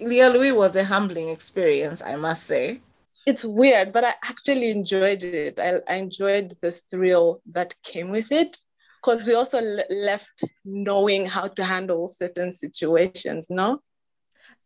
Lealui 0.00 0.54
was 0.54 0.74
a 0.74 0.84
humbling 0.84 1.28
experience, 1.28 2.02
I 2.02 2.16
must 2.16 2.44
say 2.44 2.80
it's 3.26 3.44
weird, 3.44 3.92
but 3.92 4.04
I 4.04 4.14
actually 4.24 4.70
enjoyed 4.70 5.22
it. 5.22 5.60
I, 5.60 5.80
I, 5.88 5.96
enjoyed 5.96 6.52
the 6.60 6.70
thrill 6.70 7.40
that 7.50 7.74
came 7.82 8.10
with 8.10 8.32
it 8.32 8.56
because 9.00 9.26
we 9.26 9.34
also 9.34 9.60
left 9.90 10.44
knowing 10.64 11.26
how 11.26 11.48
to 11.48 11.64
handle 11.64 12.08
certain 12.08 12.52
situations, 12.52 13.48
no? 13.50 13.80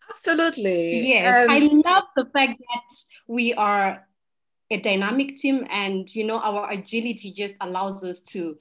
Absolutely. 0.08 1.08
Yes, 1.08 1.44
um, 1.44 1.50
I 1.50 1.58
love 1.58 2.04
the 2.16 2.26
fact 2.32 2.58
that 2.58 2.96
we 3.26 3.54
are 3.54 4.02
a 4.70 4.80
dynamic 4.80 5.36
team 5.36 5.64
and 5.70 6.12
you 6.14 6.24
know 6.24 6.40
our 6.40 6.70
agility 6.70 7.30
just 7.30 7.54
allows 7.60 8.02
us 8.02 8.20
to 8.20 8.56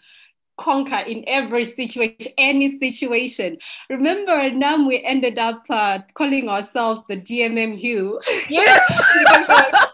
conquer 0.58 1.00
in 1.00 1.24
every 1.28 1.66
situation, 1.66 2.32
any 2.38 2.78
situation. 2.78 3.58
Remember, 3.90 4.50
now 4.52 4.86
we 4.86 5.04
ended 5.04 5.38
up 5.38 5.64
uh, 5.70 6.00
calling 6.14 6.50
ourselves 6.50 7.02
the 7.08 7.18
DMMU. 7.18 8.22
Yes. 8.50 8.82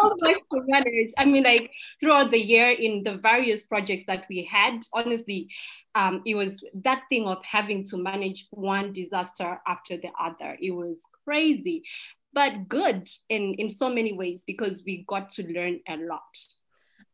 so 0.00 0.16
much 0.20 0.38
to 0.52 0.62
manage. 0.66 1.10
I 1.18 1.24
mean, 1.24 1.44
like 1.44 1.70
throughout 2.00 2.30
the 2.30 2.40
year 2.40 2.70
in 2.70 3.02
the 3.04 3.16
various 3.16 3.64
projects 3.64 4.04
that 4.06 4.26
we 4.28 4.48
had, 4.50 4.80
honestly, 4.94 5.48
um, 5.94 6.22
it 6.24 6.34
was 6.34 6.68
that 6.82 7.02
thing 7.08 7.26
of 7.26 7.38
having 7.44 7.84
to 7.84 7.96
manage 7.96 8.46
one 8.50 8.92
disaster 8.92 9.60
after 9.66 9.96
the 9.96 10.10
other. 10.20 10.56
It 10.60 10.70
was 10.70 11.02
crazy, 11.24 11.82
but 12.32 12.68
good 12.68 13.02
in, 13.28 13.54
in 13.54 13.68
so 13.68 13.88
many 13.88 14.12
ways 14.12 14.44
because 14.46 14.84
we 14.86 15.04
got 15.08 15.30
to 15.30 15.52
learn 15.52 15.80
a 15.88 15.96
lot. 15.96 16.20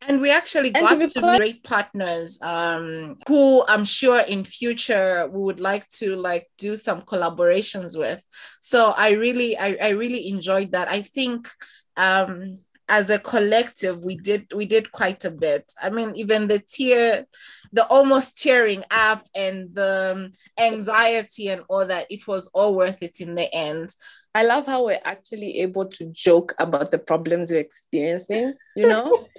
And 0.02 0.20
we 0.20 0.30
actually 0.30 0.70
got 0.70 0.88
to, 0.88 1.08
to 1.08 1.20
be 1.20 1.36
great 1.36 1.64
partners 1.64 2.38
um, 2.42 3.14
who 3.26 3.64
I'm 3.66 3.84
sure 3.84 4.20
in 4.20 4.44
future 4.44 5.28
we 5.32 5.40
would 5.40 5.60
like 5.60 5.88
to 6.00 6.16
like 6.16 6.48
do 6.58 6.76
some 6.76 7.02
collaborations 7.02 7.98
with. 7.98 8.22
So 8.60 8.92
I 8.96 9.12
really, 9.12 9.56
I, 9.56 9.76
I 9.82 9.88
really 9.90 10.28
enjoyed 10.28 10.72
that. 10.72 10.88
I 10.88 11.00
think 11.00 11.48
um, 11.96 12.58
as 12.88 13.10
a 13.10 13.18
collective 13.18 14.04
we 14.04 14.16
did 14.16 14.46
we 14.54 14.64
did 14.66 14.92
quite 14.92 15.24
a 15.24 15.30
bit. 15.30 15.72
I 15.82 15.90
mean, 15.90 16.12
even 16.14 16.46
the 16.46 16.60
tear, 16.60 17.26
the 17.72 17.86
almost 17.86 18.40
tearing 18.40 18.84
up 18.90 19.26
and 19.34 19.74
the 19.74 20.12
um, 20.14 20.32
anxiety 20.62 21.48
and 21.48 21.62
all 21.68 21.86
that, 21.86 22.06
it 22.10 22.26
was 22.26 22.48
all 22.48 22.74
worth 22.74 23.02
it 23.02 23.20
in 23.20 23.34
the 23.34 23.52
end. 23.52 23.94
I 24.34 24.44
love 24.44 24.66
how 24.66 24.84
we're 24.84 25.00
actually 25.04 25.60
able 25.60 25.86
to 25.86 26.12
joke 26.12 26.54
about 26.58 26.90
the 26.90 26.98
problems 26.98 27.50
we're 27.50 27.60
experiencing, 27.60 28.54
you 28.76 28.86
know? 28.86 29.26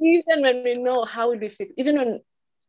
even 0.00 0.42
when 0.42 0.62
we 0.64 0.82
know 0.82 1.04
how 1.04 1.32
we 1.32 1.48
fix, 1.48 1.72
even 1.76 1.96
when 1.96 2.20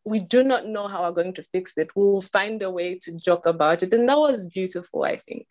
we 0.05 0.19
do 0.19 0.43
not 0.43 0.67
know 0.67 0.87
how 0.87 1.03
we're 1.03 1.11
going 1.11 1.33
to 1.33 1.43
fix 1.43 1.77
it, 1.77 1.89
we'll 1.95 2.21
find 2.21 2.61
a 2.61 2.69
way 2.69 2.97
to 3.01 3.17
joke 3.17 3.45
about 3.45 3.83
it. 3.83 3.93
And 3.93 4.07
that 4.07 4.17
was 4.17 4.47
beautiful, 4.47 5.03
I 5.03 5.17
think. 5.17 5.47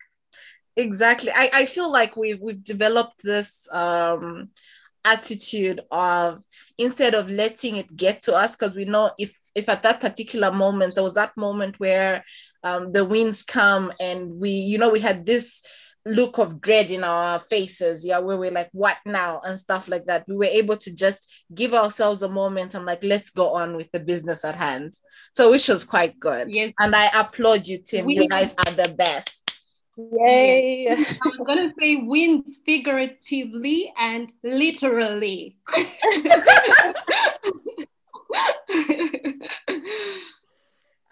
Exactly. 0.77 1.31
I, 1.33 1.49
I 1.53 1.65
feel 1.65 1.91
like 1.91 2.17
we've 2.17 2.39
we've 2.41 2.63
developed 2.63 3.23
this 3.23 3.67
um 3.71 4.49
attitude 5.05 5.81
of 5.91 6.39
instead 6.77 7.13
of 7.13 7.29
letting 7.29 7.75
it 7.75 7.95
get 7.95 8.23
to 8.23 8.33
us, 8.33 8.55
because 8.55 8.75
we 8.75 8.85
know 8.85 9.11
if 9.17 9.37
if 9.55 9.69
at 9.69 9.83
that 9.83 10.01
particular 10.01 10.51
moment 10.51 10.95
there 10.95 11.03
was 11.03 11.13
that 11.13 11.35
moment 11.37 11.79
where 11.79 12.25
um, 12.63 12.91
the 12.91 13.05
winds 13.05 13.43
come 13.43 13.91
and 14.01 14.39
we 14.39 14.49
you 14.49 14.77
know 14.77 14.89
we 14.89 14.99
had 14.99 15.25
this 15.25 15.61
look 16.05 16.37
of 16.37 16.61
dread 16.61 16.91
in 16.91 17.03
our 17.03 17.39
faces, 17.39 18.05
yeah, 18.05 18.19
where 18.19 18.37
we're 18.37 18.51
like, 18.51 18.69
what 18.73 18.97
now? 19.05 19.41
And 19.43 19.57
stuff 19.57 19.87
like 19.87 20.05
that. 20.05 20.25
We 20.27 20.35
were 20.35 20.45
able 20.45 20.77
to 20.77 20.95
just 20.95 21.45
give 21.53 21.73
ourselves 21.73 22.21
a 22.21 22.29
moment 22.29 22.75
and 22.75 22.85
like, 22.85 23.03
let's 23.03 23.31
go 23.31 23.49
on 23.49 23.75
with 23.75 23.91
the 23.91 23.99
business 23.99 24.45
at 24.45 24.55
hand. 24.55 24.93
So 25.33 25.49
which 25.51 25.67
was 25.67 25.83
quite 25.83 26.19
good. 26.19 26.53
Yes. 26.53 26.73
And 26.79 26.95
I 26.95 27.09
applaud 27.19 27.67
you, 27.67 27.79
Tim. 27.79 28.05
We- 28.05 28.15
you 28.15 28.29
guys 28.29 28.55
are 28.59 28.71
the 28.71 28.93
best. 28.95 29.41
Yay. 29.97 30.83
Yes. 30.83 31.19
I 31.23 31.27
was 31.27 31.43
gonna 31.47 31.73
say 31.79 31.95
wins 32.01 32.61
figuratively 32.65 33.93
and 33.97 34.31
literally. 34.43 35.55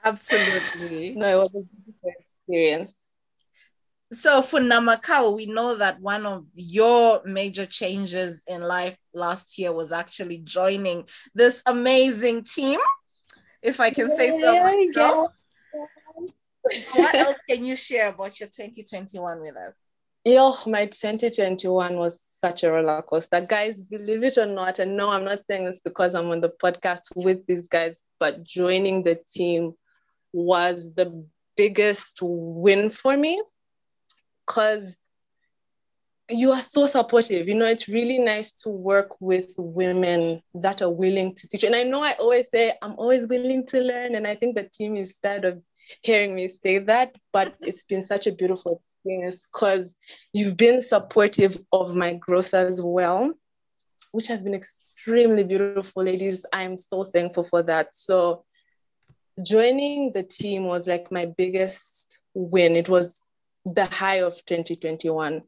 Absolutely. 0.04 1.16
No, 1.16 1.28
it 1.28 1.38
was 1.38 1.56
a 1.56 1.64
different 1.86 2.18
experience 2.20 3.03
so 4.16 4.42
for 4.42 4.60
Namakau, 4.60 5.36
we 5.36 5.46
know 5.46 5.76
that 5.76 6.00
one 6.00 6.26
of 6.26 6.46
your 6.54 7.22
major 7.26 7.66
changes 7.66 8.44
in 8.48 8.62
life 8.62 8.98
last 9.14 9.58
year 9.58 9.72
was 9.72 9.92
actually 9.92 10.38
joining 10.40 11.06
this 11.34 11.64
amazing 11.66 12.44
team, 12.44 12.80
if 13.62 13.80
I 13.80 13.90
can 13.90 14.10
say 14.12 14.30
so 14.40 14.64
myself. 14.64 15.28
what 16.96 17.16
else 17.16 17.40
can 17.50 17.64
you 17.64 17.76
share 17.76 18.10
about 18.10 18.40
your 18.40 18.50
2021 18.50 19.42
with 19.42 19.56
us? 19.56 19.86
Yo, 20.26 20.52
my 20.68 20.86
2021 20.86 21.98
was 21.98 22.22
such 22.22 22.64
a 22.64 22.72
roller 22.72 23.02
coaster. 23.02 23.42
Guys, 23.42 23.82
believe 23.82 24.24
it 24.24 24.38
or 24.38 24.46
not, 24.46 24.80
and 24.80 24.96
no, 24.96 25.12
I'm 25.12 25.26
not 25.26 25.46
saying 25.46 25.66
this 25.66 25.82
because 25.82 26.16
I'm 26.16 26.32
on 26.32 26.40
the 26.40 26.54
podcast 26.64 27.02
with 27.16 27.46
these 27.46 27.68
guys, 27.68 28.04
but 28.20 28.44
joining 28.44 29.04
the 29.04 29.18
team 29.34 29.74
was 30.32 30.94
the 30.94 31.26
biggest 31.58 32.20
win 32.22 32.90
for 32.90 33.16
me 33.18 33.42
because 34.46 35.10
you 36.30 36.52
are 36.52 36.62
so 36.62 36.86
supportive. 36.86 37.48
You 37.48 37.56
know, 37.56 37.66
it's 37.66 37.90
really 37.90 38.18
nice 38.18 38.54
to 38.64 38.70
work 38.70 39.16
with 39.20 39.54
women 39.58 40.42
that 40.56 40.82
are 40.82 40.92
willing 40.92 41.36
to 41.36 41.48
teach. 41.48 41.64
And 41.64 41.76
I 41.76 41.84
know 41.84 42.04
I 42.04 42.14
always 42.14 42.50
say 42.50 42.74
I'm 42.82 42.94
always 42.94 43.28
willing 43.28 43.66
to 43.68 43.82
learn, 43.82 44.16
and 44.16 44.26
I 44.26 44.36
think 44.36 44.56
the 44.56 44.64
team 44.64 44.96
is 44.96 45.20
tired 45.20 45.46
of 45.46 45.62
hearing 46.02 46.36
me 46.36 46.48
say 46.48 46.80
that, 46.80 47.16
but 47.32 47.56
it's 47.62 47.84
been 47.84 48.02
such 48.02 48.28
a 48.28 48.32
beautiful 48.32 48.80
experience 48.80 49.48
because 49.52 49.98
you've 50.32 50.58
been 50.58 50.82
supportive 50.82 51.58
of 51.72 51.96
my 51.96 52.14
growth 52.14 52.54
as 52.54 52.82
well, 52.82 53.34
which 54.12 54.28
has 54.28 54.44
been 54.44 54.54
extremely 54.54 55.44
beautiful, 55.44 56.04
ladies. 56.04 56.46
I'm 56.54 56.78
so 56.78 57.04
thankful 57.04 57.44
for 57.44 57.64
that. 57.64 57.94
So 57.94 58.46
joining 59.46 60.12
the 60.14 60.24
team 60.24 60.66
was 60.66 60.88
like 60.88 61.12
my 61.12 61.26
biggest 61.26 62.22
win. 62.34 62.76
It 62.76 62.90
was 62.90 63.23
the 63.66 63.86
high 63.86 64.22
of 64.22 64.34
2021. 64.46 65.42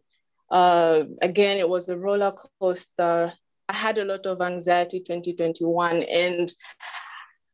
Uh, 0.49 1.03
again, 1.21 1.57
it 1.57 1.67
was 1.67 1.89
a 1.89 1.97
roller 1.97 2.33
coaster. 2.59 3.31
I 3.67 3.73
had 3.73 3.97
a 3.97 4.05
lot 4.05 4.25
of 4.25 4.41
anxiety 4.41 4.99
2021. 4.99 6.03
And 6.03 6.53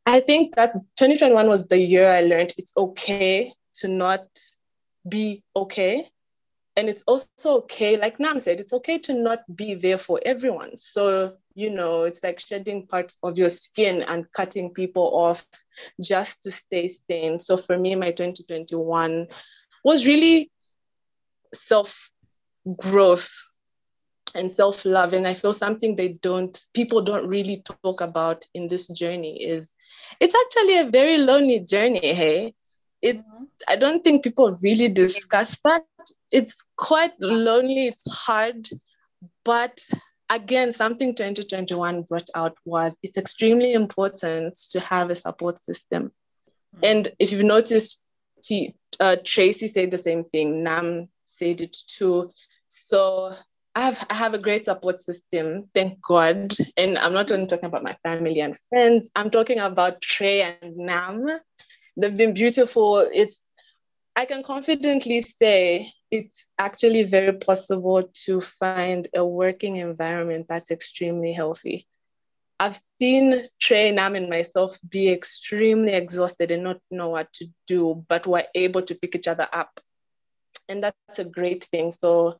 I 0.05 0.19
think 0.19 0.55
that 0.55 0.73
2021 0.73 1.47
was 1.47 1.67
the 1.67 1.79
year 1.79 2.11
I 2.11 2.21
learned 2.21 2.53
it's 2.57 2.75
okay 2.77 3.51
to 3.75 3.87
not 3.87 4.27
be 5.07 5.43
okay. 5.55 6.05
And 6.77 6.87
it's 6.87 7.03
also 7.03 7.57
okay, 7.59 7.97
like 7.97 8.19
Nam 8.19 8.39
said, 8.39 8.59
it's 8.59 8.73
okay 8.73 8.97
to 8.99 9.13
not 9.13 9.39
be 9.55 9.73
there 9.73 9.97
for 9.97 10.19
everyone. 10.25 10.77
So, 10.77 11.33
you 11.53 11.73
know, 11.73 12.03
it's 12.03 12.23
like 12.23 12.39
shedding 12.39 12.87
parts 12.87 13.17
of 13.23 13.37
your 13.37 13.49
skin 13.49 14.03
and 14.03 14.31
cutting 14.31 14.73
people 14.73 15.03
off 15.13 15.45
just 16.01 16.43
to 16.43 16.51
stay 16.51 16.87
sane. 16.87 17.39
So 17.39 17.57
for 17.57 17.77
me, 17.77 17.95
my 17.95 18.11
2021 18.11 19.27
was 19.83 20.07
really 20.07 20.50
self 21.53 22.09
growth 22.77 23.29
and 24.35 24.51
self 24.51 24.85
love. 24.85 25.13
And 25.13 25.27
I 25.27 25.33
feel 25.33 25.53
something 25.53 25.95
they 25.95 26.15
don't, 26.21 26.57
people 26.73 27.01
don't 27.01 27.27
really 27.27 27.63
talk 27.83 28.01
about 28.01 28.45
in 28.53 28.67
this 28.67 28.87
journey 28.87 29.43
is 29.43 29.75
it's 30.19 30.35
actually 30.35 30.79
a 30.79 30.89
very 30.89 31.17
lonely 31.17 31.59
journey. 31.59 32.13
Hey, 32.13 32.53
it's, 33.01 33.27
mm-hmm. 33.27 33.43
I 33.67 33.75
don't 33.75 34.03
think 34.03 34.23
people 34.23 34.55
really 34.63 34.87
discuss 34.87 35.57
that. 35.65 35.83
It's 36.31 36.63
quite 36.77 37.13
lonely, 37.19 37.87
it's 37.87 38.25
hard, 38.25 38.67
but 39.43 39.79
again, 40.29 40.71
something 40.71 41.13
2021 41.13 42.03
brought 42.03 42.29
out 42.35 42.55
was 42.65 42.97
it's 43.03 43.17
extremely 43.17 43.73
important 43.73 44.55
to 44.71 44.79
have 44.79 45.09
a 45.09 45.15
support 45.15 45.59
system. 45.59 46.11
Mm-hmm. 46.75 46.85
And 46.85 47.07
if 47.19 47.31
you've 47.31 47.43
noticed, 47.43 48.09
T, 48.43 48.73
uh, 48.99 49.17
Tracy 49.23 49.67
said 49.67 49.91
the 49.91 49.97
same 49.97 50.23
thing. 50.23 50.63
Nam 50.63 51.09
said 51.41 51.61
it 51.61 51.75
too. 51.87 52.29
So 52.67 53.31
I 53.75 53.81
have 53.81 54.05
I 54.09 54.15
have 54.15 54.33
a 54.33 54.39
great 54.39 54.65
support 54.65 54.99
system, 54.99 55.69
thank 55.73 56.01
God. 56.01 56.53
And 56.77 56.97
I'm 56.97 57.13
not 57.13 57.31
only 57.31 57.47
talking 57.47 57.69
about 57.69 57.83
my 57.83 57.97
family 58.03 58.39
and 58.41 58.57
friends. 58.69 59.09
I'm 59.15 59.29
talking 59.29 59.59
about 59.59 60.01
Trey 60.01 60.41
and 60.41 60.77
Nam. 60.77 61.27
They've 61.97 62.15
been 62.15 62.33
beautiful. 62.33 63.07
It's 63.13 63.49
I 64.15 64.25
can 64.25 64.43
confidently 64.43 65.21
say 65.21 65.87
it's 66.11 66.47
actually 66.59 67.03
very 67.03 67.33
possible 67.33 68.03
to 68.25 68.41
find 68.41 69.07
a 69.15 69.25
working 69.25 69.77
environment 69.77 70.47
that's 70.49 70.69
extremely 70.69 71.31
healthy. 71.31 71.87
I've 72.59 72.79
seen 72.99 73.43
Trey, 73.59 73.91
Nam, 73.91 74.15
and 74.15 74.29
myself 74.29 74.77
be 74.87 75.09
extremely 75.09 75.93
exhausted 75.93 76.51
and 76.51 76.63
not 76.63 76.79
know 76.91 77.09
what 77.09 77.33
to 77.33 77.47
do, 77.65 78.05
but 78.07 78.27
we're 78.27 78.45
able 78.53 78.83
to 78.83 78.93
pick 78.93 79.15
each 79.15 79.27
other 79.27 79.47
up 79.51 79.79
and 80.69 80.83
that's 80.83 81.19
a 81.19 81.25
great 81.25 81.63
thing. 81.65 81.91
So 81.91 82.35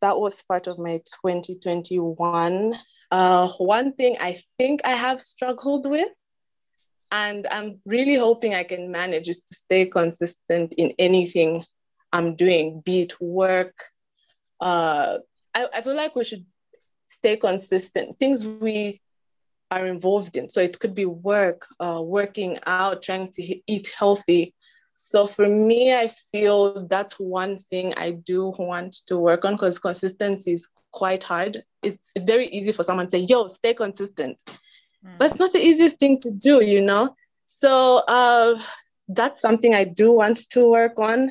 that 0.00 0.18
was 0.18 0.42
part 0.42 0.66
of 0.66 0.78
my 0.78 1.00
2021. 1.22 2.74
Uh, 3.10 3.48
one 3.58 3.92
thing 3.94 4.16
I 4.20 4.36
think 4.58 4.80
I 4.84 4.92
have 4.92 5.20
struggled 5.20 5.90
with, 5.90 6.12
and 7.10 7.46
I'm 7.50 7.80
really 7.86 8.16
hoping 8.16 8.54
I 8.54 8.64
can 8.64 8.90
manage, 8.90 9.28
is 9.28 9.42
to 9.42 9.54
stay 9.54 9.86
consistent 9.86 10.74
in 10.76 10.92
anything 10.98 11.62
I'm 12.12 12.36
doing, 12.36 12.82
be 12.84 13.02
it 13.02 13.20
work. 13.20 13.74
Uh, 14.60 15.18
I, 15.54 15.68
I 15.74 15.80
feel 15.80 15.96
like 15.96 16.14
we 16.14 16.24
should 16.24 16.44
stay 17.06 17.36
consistent. 17.36 18.18
Things 18.18 18.46
we 18.46 19.00
are 19.70 19.86
involved 19.86 20.36
in. 20.36 20.48
So 20.48 20.60
it 20.60 20.78
could 20.78 20.94
be 20.94 21.04
work, 21.06 21.66
uh, 21.80 22.02
working 22.02 22.58
out, 22.66 23.02
trying 23.02 23.30
to 23.32 23.60
eat 23.66 23.90
healthy, 23.98 24.54
so 25.00 25.26
for 25.26 25.46
me, 25.46 25.94
I 25.94 26.08
feel 26.08 26.84
that's 26.88 27.20
one 27.20 27.56
thing 27.56 27.94
I 27.96 28.10
do 28.10 28.52
want 28.58 28.96
to 29.06 29.16
work 29.16 29.44
on 29.44 29.52
because 29.52 29.78
consistency 29.78 30.54
is 30.54 30.68
quite 30.90 31.22
hard. 31.22 31.62
It's 31.84 32.12
very 32.18 32.48
easy 32.48 32.72
for 32.72 32.82
someone 32.82 33.06
to 33.06 33.10
say, 33.12 33.18
yo, 33.20 33.46
stay 33.46 33.74
consistent. 33.74 34.42
Mm. 35.06 35.16
But 35.16 35.30
it's 35.30 35.38
not 35.38 35.52
the 35.52 35.64
easiest 35.64 36.00
thing 36.00 36.18
to 36.22 36.32
do, 36.32 36.64
you 36.64 36.80
know? 36.80 37.14
So 37.44 38.02
uh, 38.08 38.58
that's 39.06 39.40
something 39.40 39.72
I 39.72 39.84
do 39.84 40.10
want 40.10 40.50
to 40.50 40.68
work 40.68 40.98
on. 40.98 41.30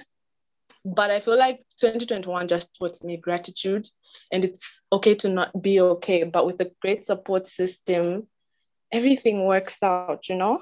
But 0.85 1.11
I 1.11 1.19
feel 1.19 1.37
like 1.37 1.57
2021 1.77 2.47
just 2.47 2.73
taught 2.77 3.03
me 3.03 3.17
gratitude 3.17 3.89
and 4.31 4.45
it's 4.45 4.81
okay 4.93 5.15
to 5.15 5.27
not 5.27 5.61
be 5.61 5.81
okay. 5.81 6.23
But 6.23 6.45
with 6.45 6.61
a 6.61 6.71
great 6.81 7.05
support 7.05 7.49
system, 7.49 8.27
everything 8.93 9.45
works 9.45 9.83
out, 9.83 10.29
you 10.29 10.35
know? 10.35 10.61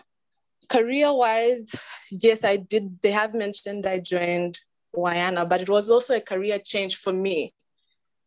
Career 0.69 1.13
wise, 1.13 1.73
yes, 2.12 2.43
I 2.43 2.58
did. 2.58 3.01
They 3.01 3.12
have 3.12 3.34
mentioned 3.34 3.86
I 3.86 3.99
joined 3.99 4.60
Wayana, 4.95 5.47
but 5.47 5.62
it 5.62 5.69
was 5.69 5.89
also 5.89 6.15
a 6.15 6.21
career 6.21 6.60
change 6.60 6.95
for 6.97 7.13
me 7.13 7.54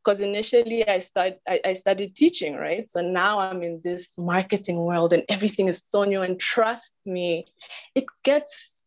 because 0.09 0.20
initially 0.20 0.88
I 0.88 1.01
started 1.01 1.38
I, 1.46 1.61
I, 1.64 1.72
studied 1.74 2.14
teaching, 2.14 2.55
right? 2.55 2.90
So 2.90 3.01
now 3.01 3.40
I'm 3.40 3.62
in 3.62 3.81
this 3.83 4.16
marketing 4.16 4.79
world 4.79 5.12
and 5.12 5.22
everything 5.29 5.68
is 5.68 5.83
so 5.85 6.05
new. 6.05 6.22
And 6.22 6.38
trust 6.40 6.94
me, 7.05 7.46
it 7.94 8.05
gets 8.22 8.85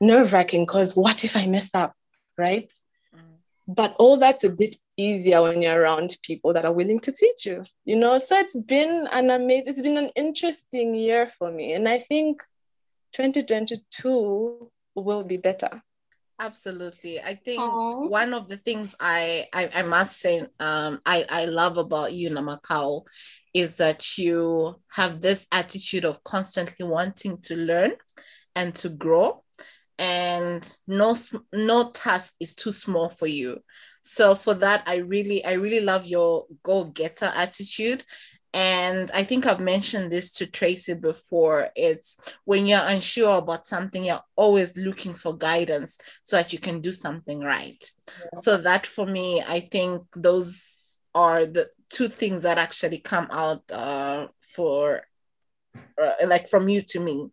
nerve 0.00 0.32
wracking 0.32 0.64
because 0.64 0.96
what 0.96 1.24
if 1.24 1.36
I 1.36 1.46
mess 1.46 1.74
up, 1.74 1.94
right? 2.38 2.72
Mm. 3.14 3.20
But 3.68 3.94
all 3.98 4.16
that's 4.16 4.44
a 4.44 4.50
bit 4.50 4.76
easier 4.96 5.42
when 5.42 5.62
you're 5.62 5.80
around 5.80 6.16
people 6.22 6.52
that 6.52 6.64
are 6.64 6.72
willing 6.72 7.00
to 7.00 7.12
teach 7.12 7.44
you, 7.44 7.64
you 7.84 7.96
know. 7.96 8.18
So 8.18 8.36
it's 8.38 8.56
been 8.56 9.08
an 9.12 9.30
amazing, 9.30 9.68
it's 9.68 9.82
been 9.82 9.98
an 9.98 10.10
interesting 10.16 10.94
year 10.94 11.26
for 11.26 11.50
me, 11.50 11.72
and 11.72 11.88
I 11.88 11.98
think 11.98 12.42
2022 13.12 14.70
will 14.94 15.26
be 15.26 15.36
better. 15.36 15.82
Absolutely. 16.38 17.20
I 17.20 17.34
think 17.34 17.60
Aww. 17.60 18.08
one 18.08 18.34
of 18.34 18.48
the 18.48 18.56
things 18.56 18.96
I, 18.98 19.46
I, 19.52 19.70
I 19.74 19.82
must 19.82 20.18
say 20.18 20.40
um 20.58 21.00
I, 21.06 21.24
I 21.28 21.44
love 21.44 21.78
about 21.78 22.12
you, 22.12 22.30
Namakau, 22.30 23.02
is 23.54 23.76
that 23.76 24.18
you 24.18 24.80
have 24.88 25.20
this 25.20 25.46
attitude 25.52 26.04
of 26.04 26.24
constantly 26.24 26.84
wanting 26.86 27.38
to 27.42 27.56
learn 27.56 27.92
and 28.56 28.74
to 28.76 28.88
grow 28.88 29.42
and 29.98 30.76
no 30.86 31.14
no 31.52 31.90
task 31.90 32.34
is 32.40 32.54
too 32.54 32.72
small 32.72 33.08
for 33.08 33.26
you 33.26 33.62
so 34.02 34.34
for 34.34 34.54
that 34.54 34.82
i 34.86 34.96
really 34.96 35.44
i 35.44 35.52
really 35.52 35.80
love 35.80 36.06
your 36.06 36.46
go-getter 36.62 37.30
attitude 37.36 38.02
and 38.54 39.10
I 39.14 39.24
think 39.24 39.46
I've 39.46 39.60
mentioned 39.60 40.12
this 40.12 40.30
to 40.32 40.46
Tracy 40.46 40.94
before. 40.94 41.70
It's 41.74 42.18
when 42.44 42.66
you're 42.66 42.80
unsure 42.82 43.38
about 43.38 43.64
something, 43.64 44.04
you're 44.04 44.20
always 44.36 44.76
looking 44.76 45.14
for 45.14 45.36
guidance 45.36 45.98
so 46.22 46.36
that 46.36 46.52
you 46.52 46.58
can 46.58 46.80
do 46.80 46.92
something 46.92 47.40
right. 47.40 47.82
Yeah. 48.08 48.40
So, 48.40 48.58
that 48.58 48.86
for 48.86 49.06
me, 49.06 49.42
I 49.46 49.60
think 49.60 50.02
those 50.14 51.00
are 51.14 51.46
the 51.46 51.68
two 51.88 52.08
things 52.08 52.42
that 52.42 52.58
actually 52.58 52.98
come 52.98 53.28
out 53.30 53.62
uh, 53.70 54.26
for 54.54 55.02
uh, 56.02 56.12
like 56.26 56.48
from 56.48 56.68
you 56.68 56.82
to 56.82 57.00
me. 57.00 57.28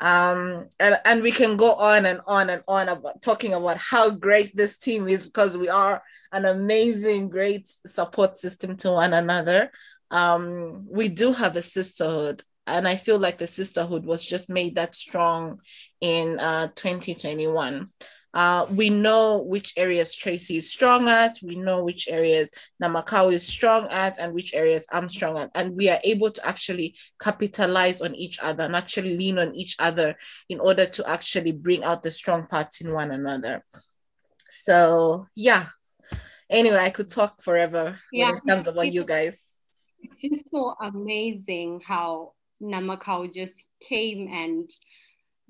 Um, 0.00 0.68
and, 0.78 0.98
and 1.04 1.22
we 1.22 1.32
can 1.32 1.56
go 1.56 1.74
on 1.74 2.04
and 2.04 2.20
on 2.26 2.50
and 2.50 2.62
on 2.68 2.88
about 2.88 3.22
talking 3.22 3.54
about 3.54 3.78
how 3.78 4.10
great 4.10 4.54
this 4.54 4.78
team 4.78 5.08
is 5.08 5.28
because 5.28 5.56
we 5.56 5.68
are 5.68 6.02
an 6.32 6.44
amazing, 6.44 7.28
great 7.28 7.68
support 7.86 8.36
system 8.36 8.76
to 8.78 8.90
one 8.90 9.12
another 9.12 9.70
um, 10.10 10.86
we 10.88 11.08
do 11.08 11.32
have 11.32 11.56
a 11.56 11.62
sisterhood 11.62 12.42
and 12.66 12.88
i 12.88 12.94
feel 12.94 13.18
like 13.18 13.38
the 13.38 13.46
sisterhood 13.46 14.04
was 14.06 14.24
just 14.24 14.48
made 14.48 14.74
that 14.76 14.94
strong 14.94 15.60
in 16.00 16.38
uh, 16.40 16.66
2021 16.74 17.84
uh, 18.34 18.66
we 18.70 18.90
know 18.90 19.38
which 19.38 19.72
areas 19.76 20.16
tracy 20.16 20.56
is 20.56 20.70
strong 20.70 21.08
at 21.08 21.32
we 21.42 21.54
know 21.54 21.84
which 21.84 22.08
areas 22.08 22.50
namakau 22.82 23.32
is 23.32 23.46
strong 23.46 23.86
at 23.90 24.18
and 24.18 24.34
which 24.34 24.54
areas 24.54 24.86
i'm 24.92 25.08
strong 25.08 25.38
at 25.38 25.50
and 25.54 25.76
we 25.76 25.88
are 25.88 26.00
able 26.02 26.28
to 26.28 26.44
actually 26.44 26.96
capitalize 27.20 28.00
on 28.00 28.14
each 28.16 28.40
other 28.42 28.64
and 28.64 28.74
actually 28.74 29.16
lean 29.16 29.38
on 29.38 29.54
each 29.54 29.76
other 29.78 30.16
in 30.48 30.58
order 30.58 30.84
to 30.84 31.08
actually 31.08 31.52
bring 31.52 31.84
out 31.84 32.02
the 32.02 32.10
strong 32.10 32.46
parts 32.46 32.80
in 32.80 32.92
one 32.92 33.12
another. 33.12 33.64
So 34.50 35.26
yeah. 35.36 35.66
Anyway 36.50 36.76
i 36.76 36.90
could 36.90 37.08
talk 37.08 37.40
forever 37.40 37.98
yeah. 38.12 38.28
in 38.30 38.40
terms 38.40 38.66
about 38.66 38.92
you 38.92 39.04
guys 39.04 39.43
it's 40.04 40.22
just 40.22 40.50
so 40.50 40.74
amazing 40.80 41.80
how 41.86 42.32
Namakau 42.60 43.32
just 43.32 43.66
came 43.80 44.28
and 44.32 44.68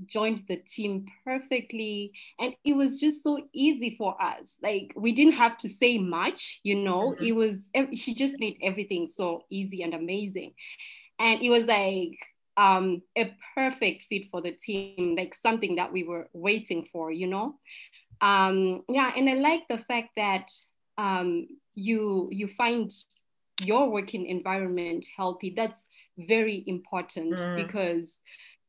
joined 0.07 0.43
the 0.49 0.57
team 0.57 1.07
perfectly. 1.25 2.13
And 2.41 2.55
it 2.65 2.75
was 2.75 2.99
just 2.99 3.23
so 3.23 3.41
easy 3.53 3.95
for 3.97 4.21
us. 4.21 4.59
Like 4.63 4.93
we 4.97 5.13
didn't 5.13 5.35
have 5.35 5.57
to 5.59 5.69
say 5.69 5.99
much 5.99 6.61
you 6.65 6.77
know? 6.77 7.13
Mm-hmm. 7.13 7.25
it 7.25 7.33
was 7.35 7.71
she 7.95 8.15
just 8.15 8.41
made 8.41 8.59
everything 8.63 9.09
so 9.09 9.45
easy 9.51 9.83
and 9.83 9.95
amazing. 9.95 10.53
And 11.19 11.43
it 11.43 11.51
was 11.51 11.65
like 11.67 12.19
um 12.57 13.03
a 13.19 13.35
perfect 13.55 14.05
fit 14.09 14.31
for 14.31 14.41
the 14.41 14.53
team 14.53 15.17
like 15.17 15.35
something 15.35 15.75
that 15.77 15.93
we 15.93 16.05
were 16.05 16.29
waiting 16.33 16.87
for 16.93 17.11
you 17.11 17.27
know? 17.27 17.55
Um 18.21 18.83
yeah 18.89 19.13
and 19.17 19.29
i 19.29 19.35
like 19.35 19.67
the 19.69 19.79
fact 19.79 20.11
that 20.17 20.49
um 20.97 21.49
you 21.75 22.29
you 22.31 22.47
find 22.47 22.91
your 23.65 23.93
working 23.93 24.27
environment 24.27 25.07
healthy 25.17 25.53
that's 25.57 25.87
very 26.19 26.65
important 26.67 27.35
mm. 27.35 27.57
because 27.57 28.21